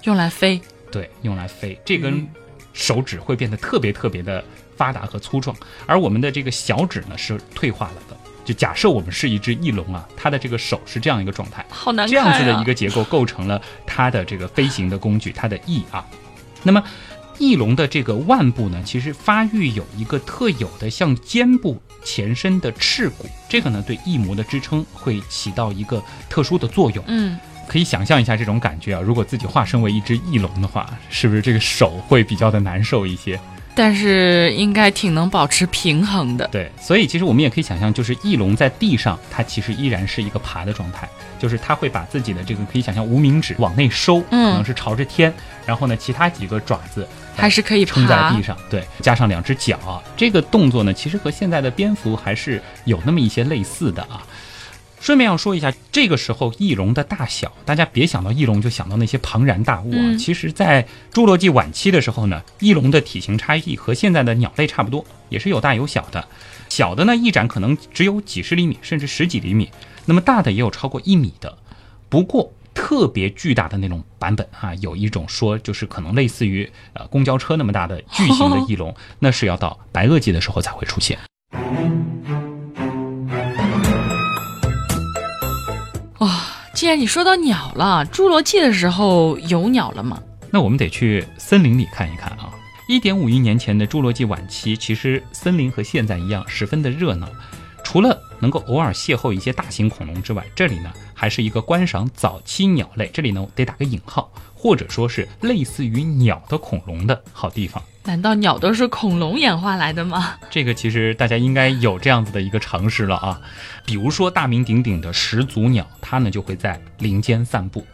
[0.08, 1.78] 用来飞，对，用来飞。
[1.84, 2.26] 这根
[2.72, 4.42] 手指会变得特别特别的
[4.78, 5.54] 发达和粗壮，
[5.86, 8.16] 而我们的这个小指呢是退化了的。
[8.46, 16.08] 就假设我们是一只翼龙啊，它的这个手是这样一个状态，好难看这样子的一个结构构成了它的这个飞行的工具，它的翼啊。
[16.64, 16.82] 那么
[17.38, 27.04] 翼龙的这个腕部呢，其实发育有一个特有的向肩部前伸的翅骨，这个呢对翼膜的支撑会起到一个特殊的作用。
[27.08, 27.38] 嗯。
[27.68, 29.02] 可以想象一下这种感觉啊！
[29.02, 33.40] 如果自己化身为一只翼龙的话，是不是这个手会比较的难受一些？
[33.76, 36.48] 但是应该挺能保持平衡的。
[36.48, 45.32] 对，所以其实我们也可以想象，就是翼龙在地上，它其实依然是一个爬的状态，就是它会把自己的这个可以想象无名指往内收，可能是朝着天，
[45.64, 54.26] 然后呢，其他几个爪子还是可以撑在地上，对，加上两只脚，这个动作呢，其实和现在的蝙蝠还是有那么一些类似的啊。
[55.00, 60.16] 顺便要说一下，这个时候翼龙的大小，大家别想到翼龙就想到那些庞然大物啊。
[60.18, 66.28] 其实，在侏罗纪晚期的时候呢，翼龙的体型差异和现在的鸟类差不多，也是有大有小的。
[66.68, 69.68] 小的呢，翼展可能只有几十厘米，甚至十几厘米；
[70.06, 71.58] 那么大的也有超过一米的。
[72.10, 81.18] 不过，特别巨大的那种版本啊，有一种说就是可能类似于呃公交车那么大的巨型的翼龙， 那是要到白垩纪的时候才会出现。
[86.88, 90.24] 既然你说到鸟了，侏罗纪的时候有鸟了吗？
[90.50, 92.50] 那我们得去森林里看一看啊。
[92.88, 97.28] 一点五亿年前的侏罗纪晚期，其实森林和现在一样十分的热闹。
[97.84, 107.82] 除了能够偶尔邂逅一些大型恐龙之外，这里呢还是一个观赏早期鸟类，这里呢得打个引号，或者说是类似于鸟的恐龙的好地方。
[108.04, 110.36] 难道鸟都是恐龙演化来的吗？
[110.50, 113.40] 这个其实大家应该有这样子的一个常识了啊。
[113.86, 117.86] 比如说大名鼎鼎的始祖鸟，它呢就会在林间散步。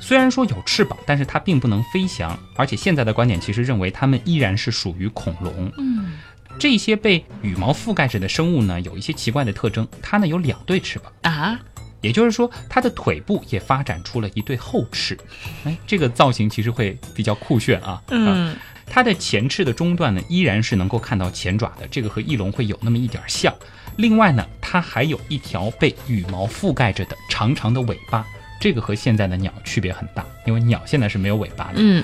[0.00, 2.38] 虽然说有翅膀，但是它并不能飞翔。
[2.56, 5.70] 而且现在的观点其实认为它们依然是属于恐龙。
[5.76, 6.12] 嗯，
[6.58, 9.86] 这些被羽毛覆盖着的生物呢，有一些奇怪的特征。
[10.00, 11.60] 它呢有两对翅膀啊，
[12.00, 15.18] 也就是说它的腿部也发展出了一对后翅。
[15.64, 18.02] 哎，这个造型其实会比较酷炫啊。
[18.08, 18.56] 嗯。
[18.90, 23.54] 它的前翅的中段呢，依然是能够看到前爪的，这个和翼龙会有那么一点像。
[23.96, 28.24] 另外呢，它还有一条被羽毛覆盖着的长长的尾巴，
[28.58, 31.74] 这个和现在的鸟区别很大，因为鸟现在是没有尾巴的。
[31.76, 32.02] 嗯。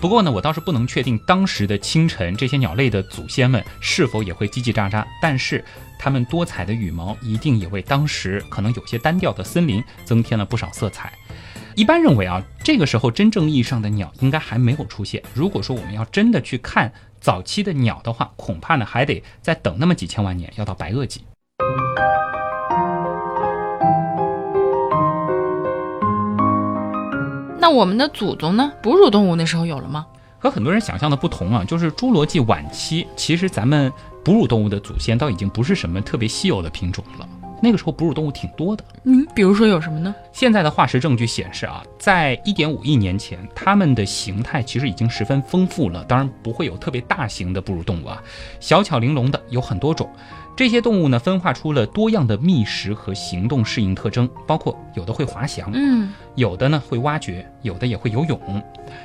[0.00, 5.64] 不过呢，我倒是不能确定当时的清晨这些鸟类的祖先们是否也会叽叽喳喳，但是
[5.98, 11.12] 它们多彩的羽毛一定也为当时可能有些单调的森林增添了不少色彩。
[11.74, 15.22] 一般认为啊，这个时候真正意义上的鸟应该还没有出现。
[15.32, 21.24] 如果说我们要真的去看早期的鸟的话，恐怕呢还得再等那么几千万年，要到白垩纪。
[27.64, 28.70] 那我们的祖宗呢？
[28.82, 30.04] 哺乳动物那时候有了吗？
[30.38, 33.90] 和很多人想象的不同啊，就是侏罗纪晚期，其实咱们
[34.22, 37.26] 哺乳动物的祖先倒已经不是什么特别稀有的品种了。
[37.62, 40.14] 那个时候哺乳动物挺多的，嗯，比如说有什么呢？
[40.30, 46.04] 现在的化石证据显示啊，在一点五亿年前，它们的形态其实已经十分丰富了。
[46.04, 48.22] 当然不会有特别大型的哺乳动物啊，
[48.60, 50.06] 小巧玲珑的有很多种。
[50.56, 58.40] 这些动物呢，分化出了多样的觅食和行动适应特征，包括有的会滑翔，嗯，有的呢会挖掘，有的也会游泳。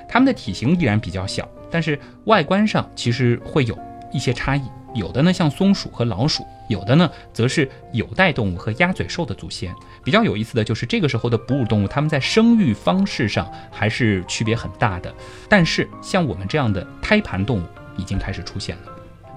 [0.08, 3.78] 它们的体型依然比较小，但是外观上其实会有
[4.12, 4.62] 一些差异。
[4.96, 9.74] 有的呢像松鼠和老鼠，有的呢则是有袋动物和鸭嘴兽的祖先。
[10.04, 15.14] 比较有意思的就是这个时候的哺乳动物，它们在生育方式上还是区别很大的。
[15.48, 17.64] 但是像我们这样的胎盘动物
[17.98, 18.89] 已经开始出现了。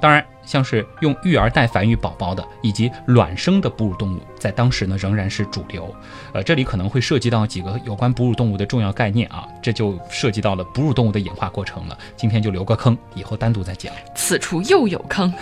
[0.02, 5.94] 当然，像是用育儿袋繁育宝宝的，以及卵生的哺乳动物，在当时呢仍然是主流。
[6.32, 11.96] 呃，这里可能会涉及到几个有关哺乳动物的重要概念啊，这就涉及到了哺乳动物的演化过程了。
[12.16, 13.94] 今天就留个坑，以后单独再讲。
[14.16, 15.32] 此处又有坑，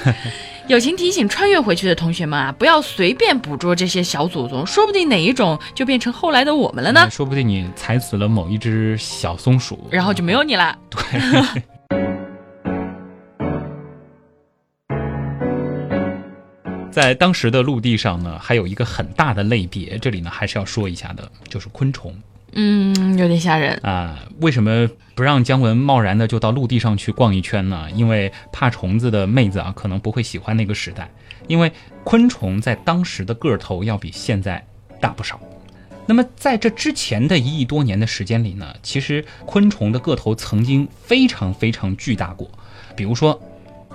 [0.68, 7.08] 友情提醒穿越回去的同学们啊，不要随便捕捉这些小祖宗，说不定哪一种就变成后来的我们了呢？
[7.08, 10.76] 说不定你踩死了某一只小松鼠，然后就没有你了。
[10.90, 11.00] 对。
[17.00, 22.14] 在当时的陆地上呢，还有一个很大的类别，这里呢还是要说一下的，就是昆虫。
[22.52, 24.18] 嗯，有点吓人啊。
[24.40, 27.86] 为什么不让姜文贸然的就到陆地上去逛一圈呢？
[27.94, 31.08] 因为怕虫子的妹子啊，可能不会喜欢那个时代。
[31.46, 31.72] 因为
[32.04, 34.62] 昆虫在当时的个头要比现在
[35.00, 35.40] 大不少。
[36.04, 42.50] 那么在这之前的一亿多年的时间里呢，其实昆虫的个头曾经非常非常巨大过，
[42.94, 43.40] 比如说。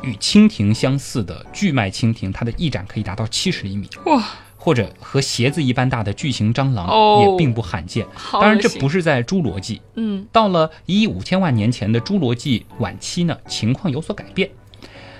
[0.05, 4.23] 与蜻蜓相似的巨脉蜻蜓，它的翼展可以达到七十厘米哇！
[4.57, 8.05] 或者和鞋子一般大的巨型蟑螂也并不罕见。
[8.31, 9.81] 当然，这不是在侏罗纪。
[9.95, 14.49] 嗯，到了一亿五千万年前的侏罗纪晚期呢，情况有所改变。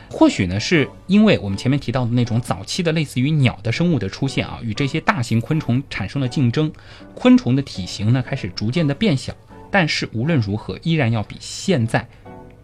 [0.10, 6.72] 或许呢，是因为我们前面提到的那种早期的类似于鸟的生物的出现啊，与这些大型昆虫产生了竞争，
[7.14, 9.34] 昆虫的体型呢开始逐渐的变小。
[9.70, 12.08] 但是无论如何，依然要比现在。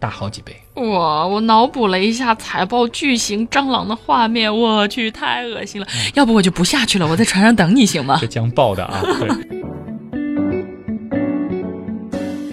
[0.00, 1.26] 大好几倍哇！
[1.26, 5.86] 我脑补了一下踩爆巨型蟑螂的画面，我去，太恶心了。
[6.14, 8.18] 要不我就不下去了，我在船上等你行吗？
[8.20, 9.02] 这将爆的啊！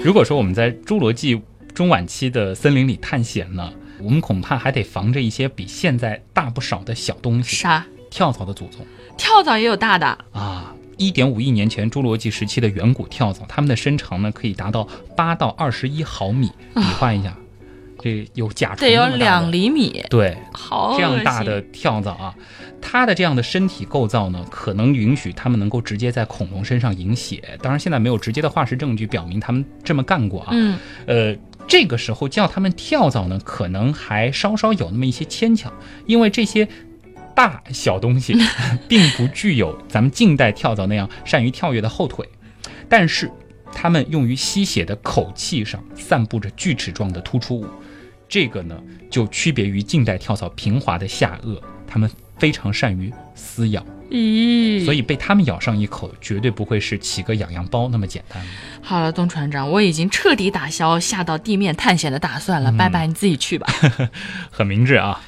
[0.03, 1.41] 如果说我们在侏罗纪
[1.73, 7.55] 中晚期的森林里探险呢，我们恐怕还得防着一些比现在大不少的小东西。
[7.55, 7.85] 啥？
[8.09, 8.85] 跳蚤的祖宗？
[9.17, 10.73] 跳蚤也有大的啊！
[10.97, 16.51] 一点五亿年前侏罗纪时期的远古跳蚤，它们的身长呢可以达到八到二十一毫米。
[16.75, 17.33] 比划一下，
[18.01, 20.03] 这有甲虫得有两厘米。
[20.09, 22.33] 对，好这样大的跳蚤啊，
[22.81, 27.41] 它的这样的身体构造呢，可能允许它们能够直接在恐龙身上饮血。
[27.61, 30.49] 当然，现在没有直接的化石证据表明它们这么干过啊。
[30.51, 30.77] 嗯。
[31.05, 31.35] 呃，
[31.67, 35.71] 这个时候叫它们跳蚤呢，可能还稍稍有那么一些牵强，
[36.05, 36.67] 因为这些。
[37.35, 38.35] 大小东西
[38.89, 42.27] 并不具有咱们近代跳蚤那样善于跳跃的后腿，
[42.89, 43.31] 但是
[43.71, 47.65] 它们用于吸血的口器上散布着锯齿状的突出物，
[48.29, 58.41] 这个呢就区别于近代跳蚤平滑的下颚，它们非常善于撕咬，咦，所以被它们咬上一口绝对不会是起个痒痒包那么简单。
[58.81, 63.67] 好了，东船长，我已经彻底打消下到地面探险的打算了，拜拜，你自己去吧。
[64.51, 65.19] 很明智啊。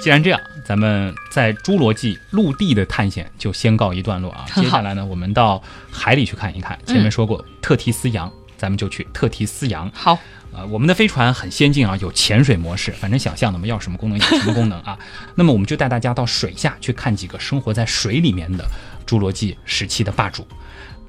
[0.00, 4.46] 既然这样，咱们在侏罗纪陆地的探险就先告一段落啊。
[4.54, 6.78] 接下来呢，我们到海里去看一看。
[6.86, 9.90] 前面说过特提斯洋，咱们就去特提斯洋。
[9.92, 10.18] 好，
[10.52, 14.98] 呃，我们的飞船很先进啊，有潜水模式，反正想象的嘛，要什么功能有什么功能啊。
[15.36, 18.64] 那么我们就带大家到水下去看几个生活在水里面的
[19.06, 20.46] 侏罗纪时期的霸主。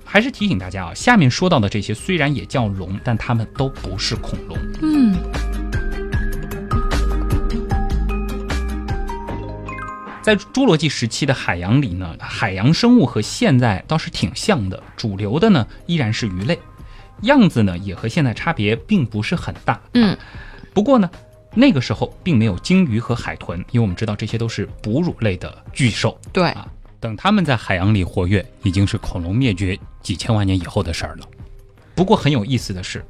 [0.04, 4.58] 还是提醒大家啊，下面说到的这些虽然也叫龙，但它们都不是恐龙。
[4.82, 5.16] 嗯。
[10.26, 14.82] 在侏罗纪时期的海洋里呢，海洋生物和现在倒是挺像的。
[14.98, 16.58] 主流的呢依然是鱼类，
[17.22, 19.80] 样子呢也和现在差别并不是很大。
[19.94, 20.18] 嗯，
[20.74, 21.08] 不过呢，
[21.54, 26.20] 那个时候并没有鲸鱼和海豚，因为我们知道这些都是哺乳类的巨兽。
[26.34, 26.68] 对啊，
[27.00, 31.28] 等它们在海洋里活跃，已经是恐龙灭绝几千万年以后的事儿了。
[31.94, 33.06] 不过很有意思的是，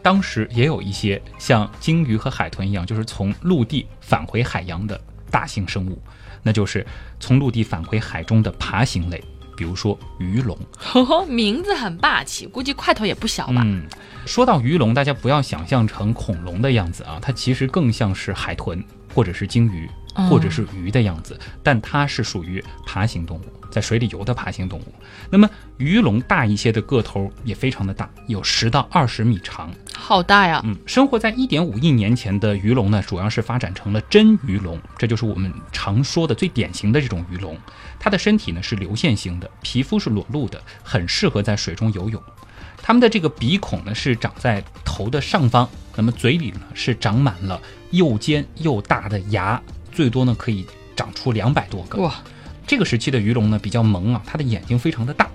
[0.00, 4.98] 当时也有一些像鲸鱼和海豚一样，就是从陆地返回海洋的
[5.30, 6.02] 大型生物。
[6.44, 6.86] 那就是
[7.18, 9.20] 从陆地返回海中的爬行类，
[9.56, 10.56] 比如说鱼龙，
[11.26, 13.62] 名字很霸气，估计块头也不小吧。
[13.64, 13.82] 嗯，
[14.24, 18.80] 说到鱼龙，大家不要想象成恐龙的样子啊，它其实更像是海豚
[19.12, 19.90] 或者是鲸鱼。
[20.30, 23.42] 或者是鱼的样子，但它是属于爬行动物，
[23.74, 24.94] 在水里游的爬行动物。
[25.28, 30.60] 那么鱼龙大一些的个头也非常的大，有十到二十米长，好大呀！
[30.64, 37.58] 嗯，生活在一点五亿年前的鱼龙呢，主要是发展成了真鱼龙，这就是我们常说的最典型的这种鱼龙。
[37.98, 42.22] 它的身体呢是流线型的，皮肤是裸露的，很适合在水中游泳。
[42.80, 49.60] 它们的这个鼻孔呢是长在头的上方，那么嘴里呢是长满了又尖又大的牙。
[49.90, 52.14] 最多呢可以长出两百多个哇！
[52.66, 55.28] 这个时期的鱼龙呢比较萌啊，它的眼睛非常的大，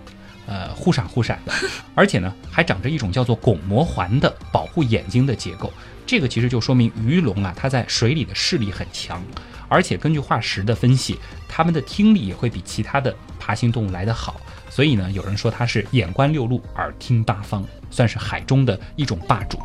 [0.47, 1.53] 呃，忽闪忽闪的，
[1.93, 5.71] 而且呢，还长着一种叫做巩膜环的保护眼睛的结构。
[6.05, 9.23] 这个其实就说明鱼龙啊，它在水里的视力很强，
[9.67, 14.41] 而且根据化石的分析，它们的听力也会比其他的爬行动物来得好。
[14.71, 19.59] 所以呢，有人说它是眼观六路，耳听八方，算是海中的一种霸主。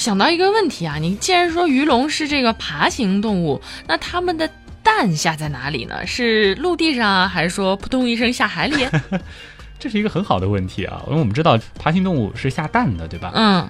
[0.00, 4.50] 想到一个问题啊，你既然说鱼龙是这个爬行动物，那它们的
[4.82, 6.06] 蛋下在哪里呢？
[6.06, 8.88] 是陆地上啊，还是说扑通一声下海里？
[9.78, 13.30] 这是一个很好的问题啊，因为我们知道爬行动物是下蛋的，对吧？
[13.34, 13.68] 嗯。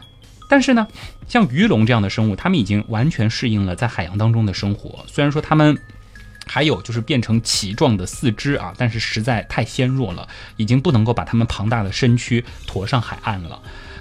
[0.48, 0.86] 但是呢，
[1.28, 5.04] 像鱼龙这样的生物，它们已经完全适应了在海洋当中的生活。
[5.08, 5.76] 虽然说它们
[6.46, 13.60] 还有就是变成鳍状的四肢啊，但是实在太纤弱了，已经不能够把它们庞大的身躯驮上海岸了。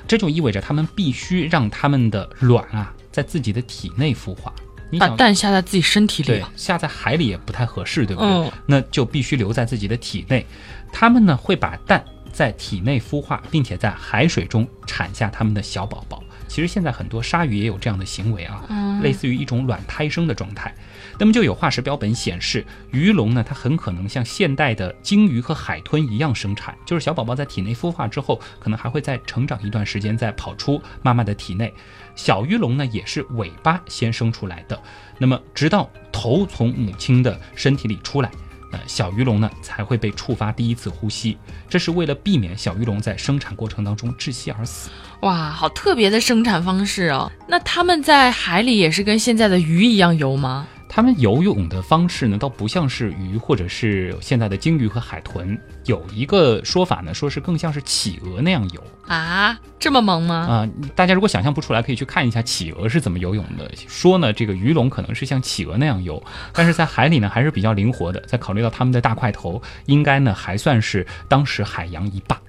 [0.10, 4.52] 这就意味着他们必须让他们的卵啊在自己的体内孵化。
[5.00, 8.52] 把蛋下在自己身体里，对，下在海里也不太合适，对不对？
[8.66, 10.44] 那就必须留在自己的体内。
[10.92, 12.04] 他们呢会把蛋
[12.34, 16.24] 在体内孵化，并且在海水中产下他们的小宝宝。
[16.48, 18.64] 其实现在很多鲨鱼也有这样的行为啊，
[19.02, 20.74] 类似于一种卵胎生的状态。
[21.18, 31.74] 那么就有化石标本显示，鱼龙呢，它很可能像现代的鲸鱼和海豚一样生产，就是小宝宝在体内孵化之后，可能还会再成长一段时间，再跑出妈妈的体内。
[32.16, 34.82] 小鱼龙呢，也是尾巴先生出来的，
[35.18, 38.32] 那么直到头从母亲的身体里出来。
[38.72, 44.90] 呃，小鱼龙呢才会被触发第一次呼吸，这是为了避免小鱼龙在生产过程当中窒息而死。
[45.22, 47.32] 哇，好特别的生产方式哦！
[47.48, 50.68] 那它们在海里也是跟现在的鱼一样游吗？
[50.92, 55.58] 它们游泳的方式呢，倒不像是鱼，或者是现在的鲸鱼和海豚。
[55.86, 60.36] 有一个说法呢，说是更像是企鹅那样游啊，这么萌吗？
[60.36, 63.72] 啊，大家如果想象不出来，可以去看一下企鹅是怎么游泳的。
[63.88, 66.22] 说呢，这个鱼龙可能是像企鹅那样游，
[66.54, 68.20] 但是在海里呢还是比较灵活的。
[68.22, 72.42] 在考虑到它们的大块头，应该呢还算是当时海洋一霸，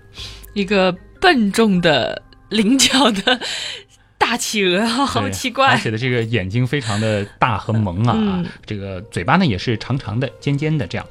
[0.54, 3.38] 一个笨重的灵巧的。
[4.20, 11.06] 大企鹅好奇怪，而且的这个眼睛非常的大和萌啊，这个嘴巴呢也是长长的、尖尖的这样。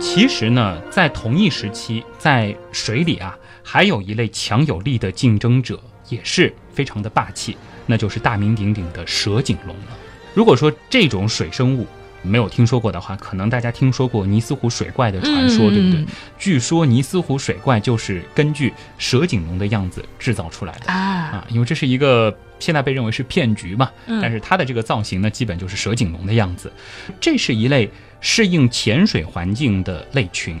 [0.00, 7.56] 其实呢，在同一时期，在水里啊，还有一类强有力的竞争者，也是非常的霸气，
[7.86, 9.92] 那就是大名鼎鼎的蛇颈龙了。
[10.34, 11.86] 如果说这种水生物，
[12.22, 16.04] 没有听说过的话，可能大家听说过尼斯湖水怪的传说，对不对？
[16.38, 21.46] 据说尼斯湖水怪就是根据蛇颈龙的样子制造出来的啊啊！
[21.48, 26.72] 因为这是一个现在被认为是骗局嘛，但是它的这个造型呢，基本就是蛇颈龙的样子。
[27.20, 27.88] 这是一类
[28.20, 30.58] 适应潜水环境的类群，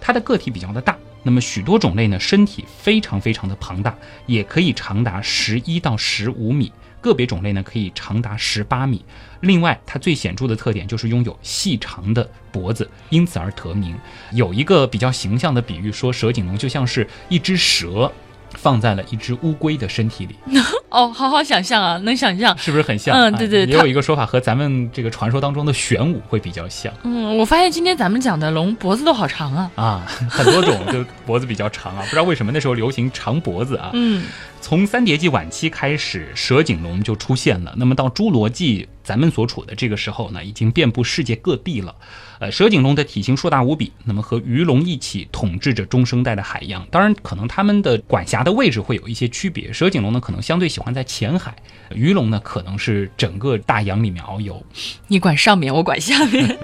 [0.00, 3.96] 它的个体比较的大，那么许多种类呢，身体非常非常的庞大，
[4.26, 6.70] 也可以长达十一到十五米。
[7.00, 9.04] 个别种类呢可以长达十八米，
[9.40, 13.96] 另外它最显著的特点就是拥有细长的脖子，因此而得名。
[14.32, 18.12] 有一个比较形象的比喻，说蛇颈龙就像是一只蛇。
[18.54, 20.36] 放在了一只乌龟的身体里
[20.90, 23.16] 哦，好好想象啊，能想象是不是很像？
[23.16, 23.64] 嗯，对对。
[23.64, 26.92] 也有一个说法和咱们这个传说当中的玄武会比较像。
[27.04, 33.90] 嗯，我发现今天咱们讲的龙脖子都好长啊啊，很多种就脖子比较长啊， 不知道为什么那时候流行长脖子啊。
[33.92, 34.24] 嗯，
[34.60, 37.72] 从三叠纪晚期开始，蛇颈龙就出现了。
[37.76, 38.88] 那么到侏罗纪。
[39.02, 41.92] 咱们所处的这个时候呢，已经遍布世界各地了。
[42.40, 46.86] 呃，蛇颈龙的体型硕大无比，那么和鱼龙一起统治着中生代的海洋。
[46.90, 49.70] 当然，可能它们的管辖的位置会有一些区别。
[49.70, 51.52] 蛇颈龙呢，可能相对喜欢在浅海；
[51.94, 54.64] 鱼龙呢，可能是整个大洋里面遨游。
[55.06, 56.46] 你管上面，我管下面。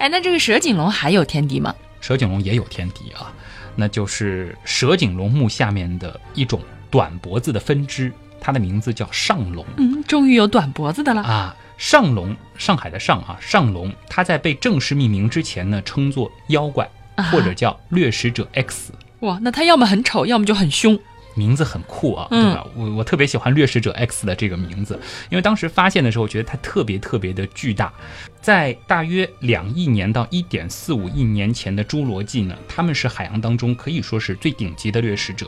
[0.00, 1.72] 哎，那这个蛇颈龙还有天敌吗？
[2.00, 3.32] 蛇颈龙也有天敌啊，
[3.76, 6.60] 那就是蛇颈龙目下面的一种
[6.90, 8.12] 短脖子的分支。
[8.40, 11.56] 它的名字叫上龙，嗯，终于有短脖子的了啊！
[11.78, 16.86] 上龙，上海的上啊，上龙，它在被正式命名之前呢，称作妖怪，
[17.30, 18.92] 或者叫掠食者 X。
[19.20, 20.98] 哇，那它要么很丑，要么就很凶，
[21.34, 22.66] 名字很酷啊，对吧？
[22.74, 25.00] 我我特别喜欢掠食者 X 的这个名字，
[25.30, 27.92] 因为当时发现的时候，觉得它特别特别的巨大。
[28.40, 35.46] 在大约两亿年到一点四五亿年前的侏罗纪呢，它们是海洋当中可以说是最顶级的掠食者。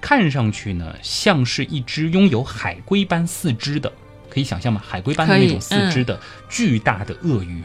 [0.00, 3.90] 看上去呢，像是一只拥有海龟般四肢的，
[4.34, 4.82] 可以想象吗？
[4.84, 6.18] 海龟般的那种四肢的
[6.48, 7.62] 巨大的鳄鱼，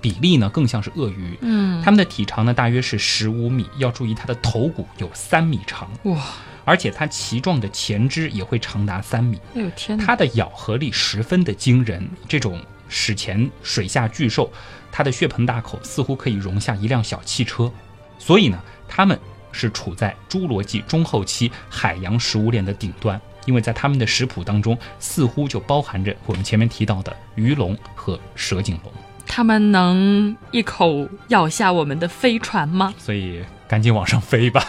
[0.00, 1.38] 比例呢更像是鳄鱼。
[1.42, 6.20] 嗯，它们的体长呢大约是十五米，要注意它的头骨有三米长哇，
[6.64, 9.38] 而且它鳍状的前肢也会长达三米。
[9.54, 14.52] 哎呦天它的咬合力十分的惊人，这种史前水下巨兽，
[14.90, 17.72] 它的血盆大口似乎可以容下一辆小汽车。
[18.18, 19.16] 所以呢，它们
[19.52, 28.92] 是处在侏罗纪中后期海洋食物链的顶端，因为在他们的食谱当中似乎就包含着我们前面提到的鱼龙和蛇颈龙。
[29.26, 32.92] 他们能一口咬下我们的飞船吗？
[32.98, 34.64] 所以赶紧往上飞吧！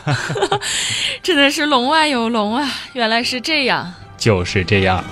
[1.23, 2.69] 真的是龙外有龙啊！
[2.93, 5.03] 原来是这样，就是这样。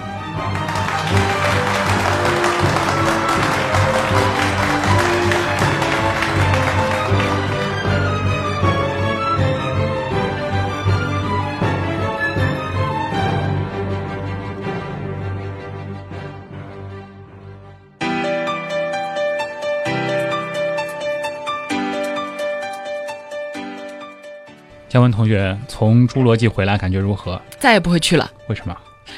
[25.00, 27.42] 姜文同学从侏罗纪回来，感觉如何？
[27.58, 28.30] 再也不会去了。
[28.50, 28.76] 为什么？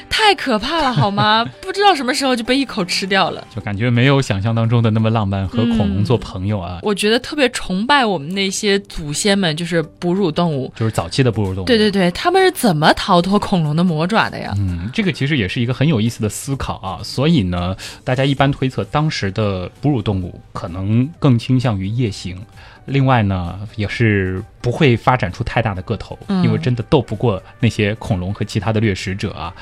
[0.08, 1.44] 太可怕了，好吗？
[1.60, 6.78] 不知道什么时候就被一口吃掉了，就感觉没有想象当中的那么浪漫，和恐龙做朋友啊。
[6.82, 11.66] 我觉得特别崇拜我们那些祖先们，就是哺乳动物，就是早期的哺乳动物。
[11.66, 14.54] 对对对，他们是怎么逃脱恐龙的魔爪的呀？
[14.56, 17.00] 嗯，这个其实也是一个很有意思的思考啊。
[17.02, 22.40] 所以呢，大家一般推测，当时的哺乳动物可能更倾向于夜行。
[22.86, 29.54] 另外呢，也是不会发展出太大的个头，因为真的斗不过那些恐龙和其他的掠食者啊。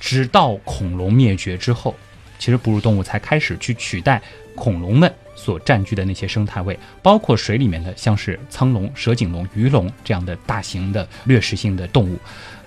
[0.00, 1.94] 直到恐龙灭绝之后，
[2.38, 4.20] 其实哺乳动物才开始去取代
[4.56, 12.18] 恐龙们所占据的那些生态位，包括水里面的像是苍龙、蛇颈龙、鱼龙这样的大型的掠食性的动物，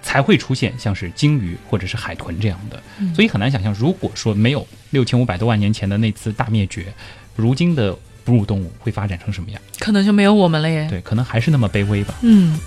[0.02, 2.82] 才会出现像是鲸鱼或者是海豚这样的。
[3.14, 6.86] 所以很难想象，如果说没有六千五百多万年前的那次大灭绝，
[7.36, 7.94] 如今的。
[8.28, 9.62] 哺乳动物会发展成什么样？
[9.80, 10.86] 可能就没有我们了耶。
[10.90, 12.14] 对，可能还是那么卑微吧。
[12.24, 12.60] 嗯。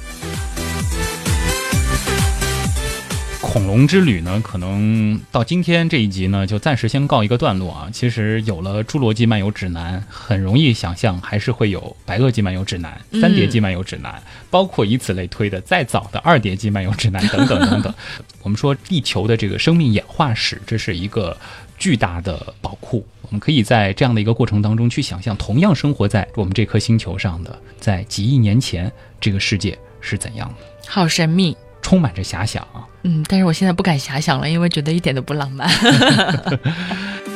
[3.42, 7.90] 恐龙之旅呢，可能到今天这一集呢，就暂时先告一个段落啊。
[7.92, 14.12] 其实有了《侏罗纪漫游指南》，很容易想象还是会有《白垩纪漫游指南》《三叠纪漫游指南》，
[14.48, 17.94] 包括以此类推的再早的《二叠纪漫游指南》等等等等。
[18.42, 21.36] 我们说地球的这个生命演化史，这是一个。
[21.80, 30.54] 巨大的宝库，我们可以在这样的一个过程当中去想象，同样生活在我们这颗星球上的，在几亿年前，这个世界是怎样的？
[30.88, 32.84] 好神秘，充满着遐想啊。
[33.04, 35.70] 嗯，但是我现在不敢遐想了，因为觉得一点都不浪漫。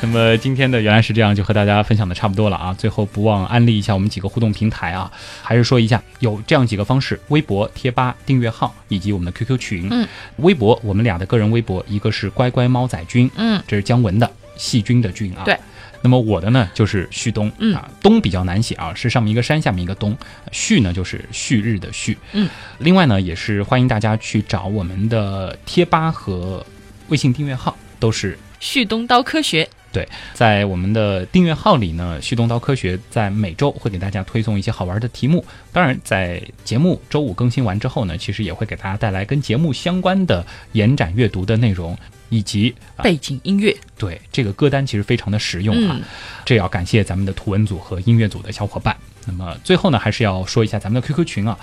[0.00, 2.72] 那么今天的原来是这样，就和大家分享的差不多了啊。
[2.72, 5.10] 最后不忘安利一下我们几个互动平台啊，
[5.42, 9.88] 还是说一下有这样几个方式：微博、贴吧、订阅号以及我们的 QQ 群。
[9.90, 15.42] 嗯，微博我们俩的个人微博，一个是乖乖猫仔君，嗯，这是姜文的细菌的菌啊。
[15.44, 15.58] 对。
[16.00, 20.16] 那么我的呢就是旭东，嗯啊，东比较难写啊，是上面一个山，下面一个东。
[20.52, 22.16] 旭呢就是旭日的旭。
[22.34, 22.48] 嗯。
[22.78, 26.64] 另外呢，也是欢迎大家去找我们的贴吧和
[27.08, 29.68] 微信订阅号，都是旭东刀科学。
[29.98, 35.44] 对，在我们的订阅号里呢，旭东刀科学在每周会给大家推送一些好玩的题目。
[35.72, 42.72] 当然，在节目周五更新完之后呢，其实也会给大家带来跟节目相关的延展阅读的内容以及
[43.02, 43.76] 背景音乐。
[43.96, 45.98] 对，这个歌单其实非常的实用啊。
[46.44, 48.96] 这要感谢咱们的图文组和音乐组的小伙伴。
[49.26, 51.58] 那么最后呢，还是要说一下咱们的 QQ 群啊，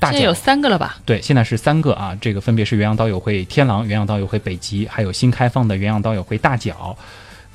[0.00, 0.98] 大现在有三个了吧？
[1.04, 2.18] 对，现在是三个啊。
[2.20, 6.98] 这个分别是元阳刀友会天狼、元阳刀友会北极，还有新开放的元阳刀友会大脚。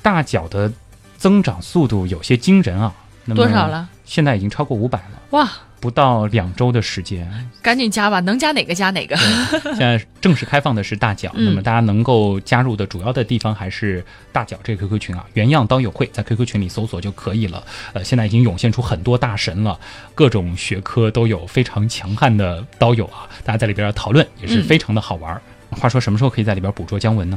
[0.02, 0.70] 大脚的
[1.16, 2.92] 增长速度有些惊人啊！
[3.24, 3.88] 那么多少了？
[4.04, 5.22] 现在已经超过五百了。
[5.30, 5.48] 哇！
[5.80, 7.28] 不到两周的时间，
[7.60, 9.16] 赶紧加吧，能加哪个加哪个。
[9.16, 17.64] 现在正式开放的是大脚，那么大家能够加入的主要的地方还是大脚这个 QQ 群啊，原样刀友会在 QQ 群里搜索就可以了。
[17.94, 19.76] 呃，现在已经涌现出很多大神了，
[20.14, 25.40] 各种学科都有非常强悍的刀友啊，大家在里边讨论也是非常的好玩。
[25.70, 27.36] 话说什么时候可以在里边捕捉姜文呢？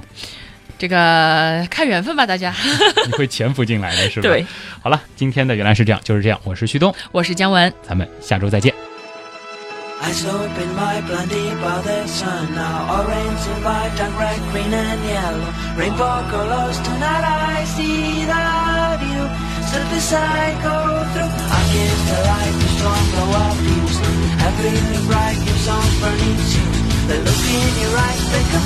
[0.78, 2.54] 这个看缘分吧，大家。
[3.06, 4.30] 你会潜伏进来的是吧？
[4.30, 4.46] 对。
[4.82, 6.40] 好了，今天的原来是这样，就是这样。
[6.44, 8.74] 我是旭东，我是姜文，咱们下周再见。
[26.16, 28.62] The The look in your eyes, the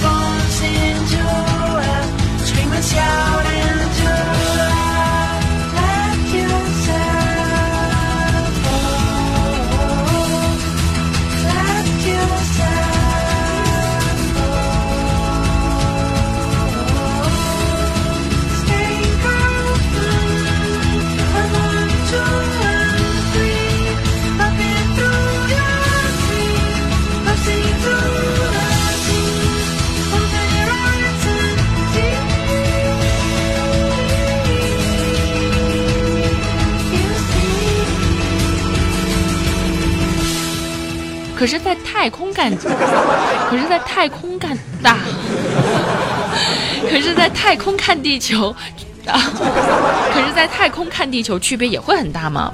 [0.48, 4.79] into endure, scream and shout and endure.
[41.40, 44.98] 可是，在太空干，可是，在太空干大，
[46.92, 48.54] 可是，在太空看地球，
[49.08, 49.16] 啊，
[50.14, 52.54] 可是，在太空看地球区别也会很大吗？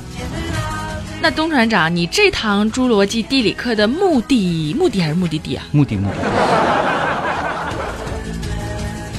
[1.20, 5.66] 那东船长，你这堂侏罗纪地理课的目的，目的还是目的地啊？
[5.72, 6.18] 目的目的。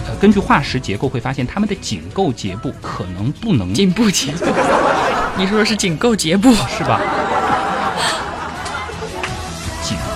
[0.06, 4.46] 呃，根据化石结构会发现，它们的颈构结部可能不能颈部结部，
[5.36, 7.00] 你说的是颈构结部是吧？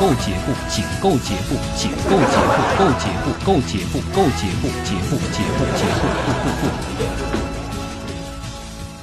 [0.00, 7.04] 颈构结部，颈构结部，颈构结部，构结部，构结部，构结部，结部，结部，结部，部部部。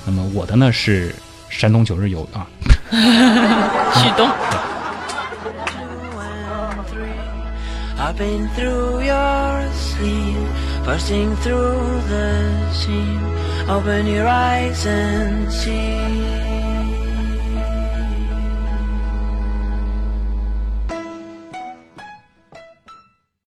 [0.08, 1.14] 那么我的呢是
[1.50, 2.48] 山东九日游啊。
[3.93, 4.28] 旭东。
[10.88, 13.20] Bursting through the sea,
[13.68, 16.37] Open your eyes and see.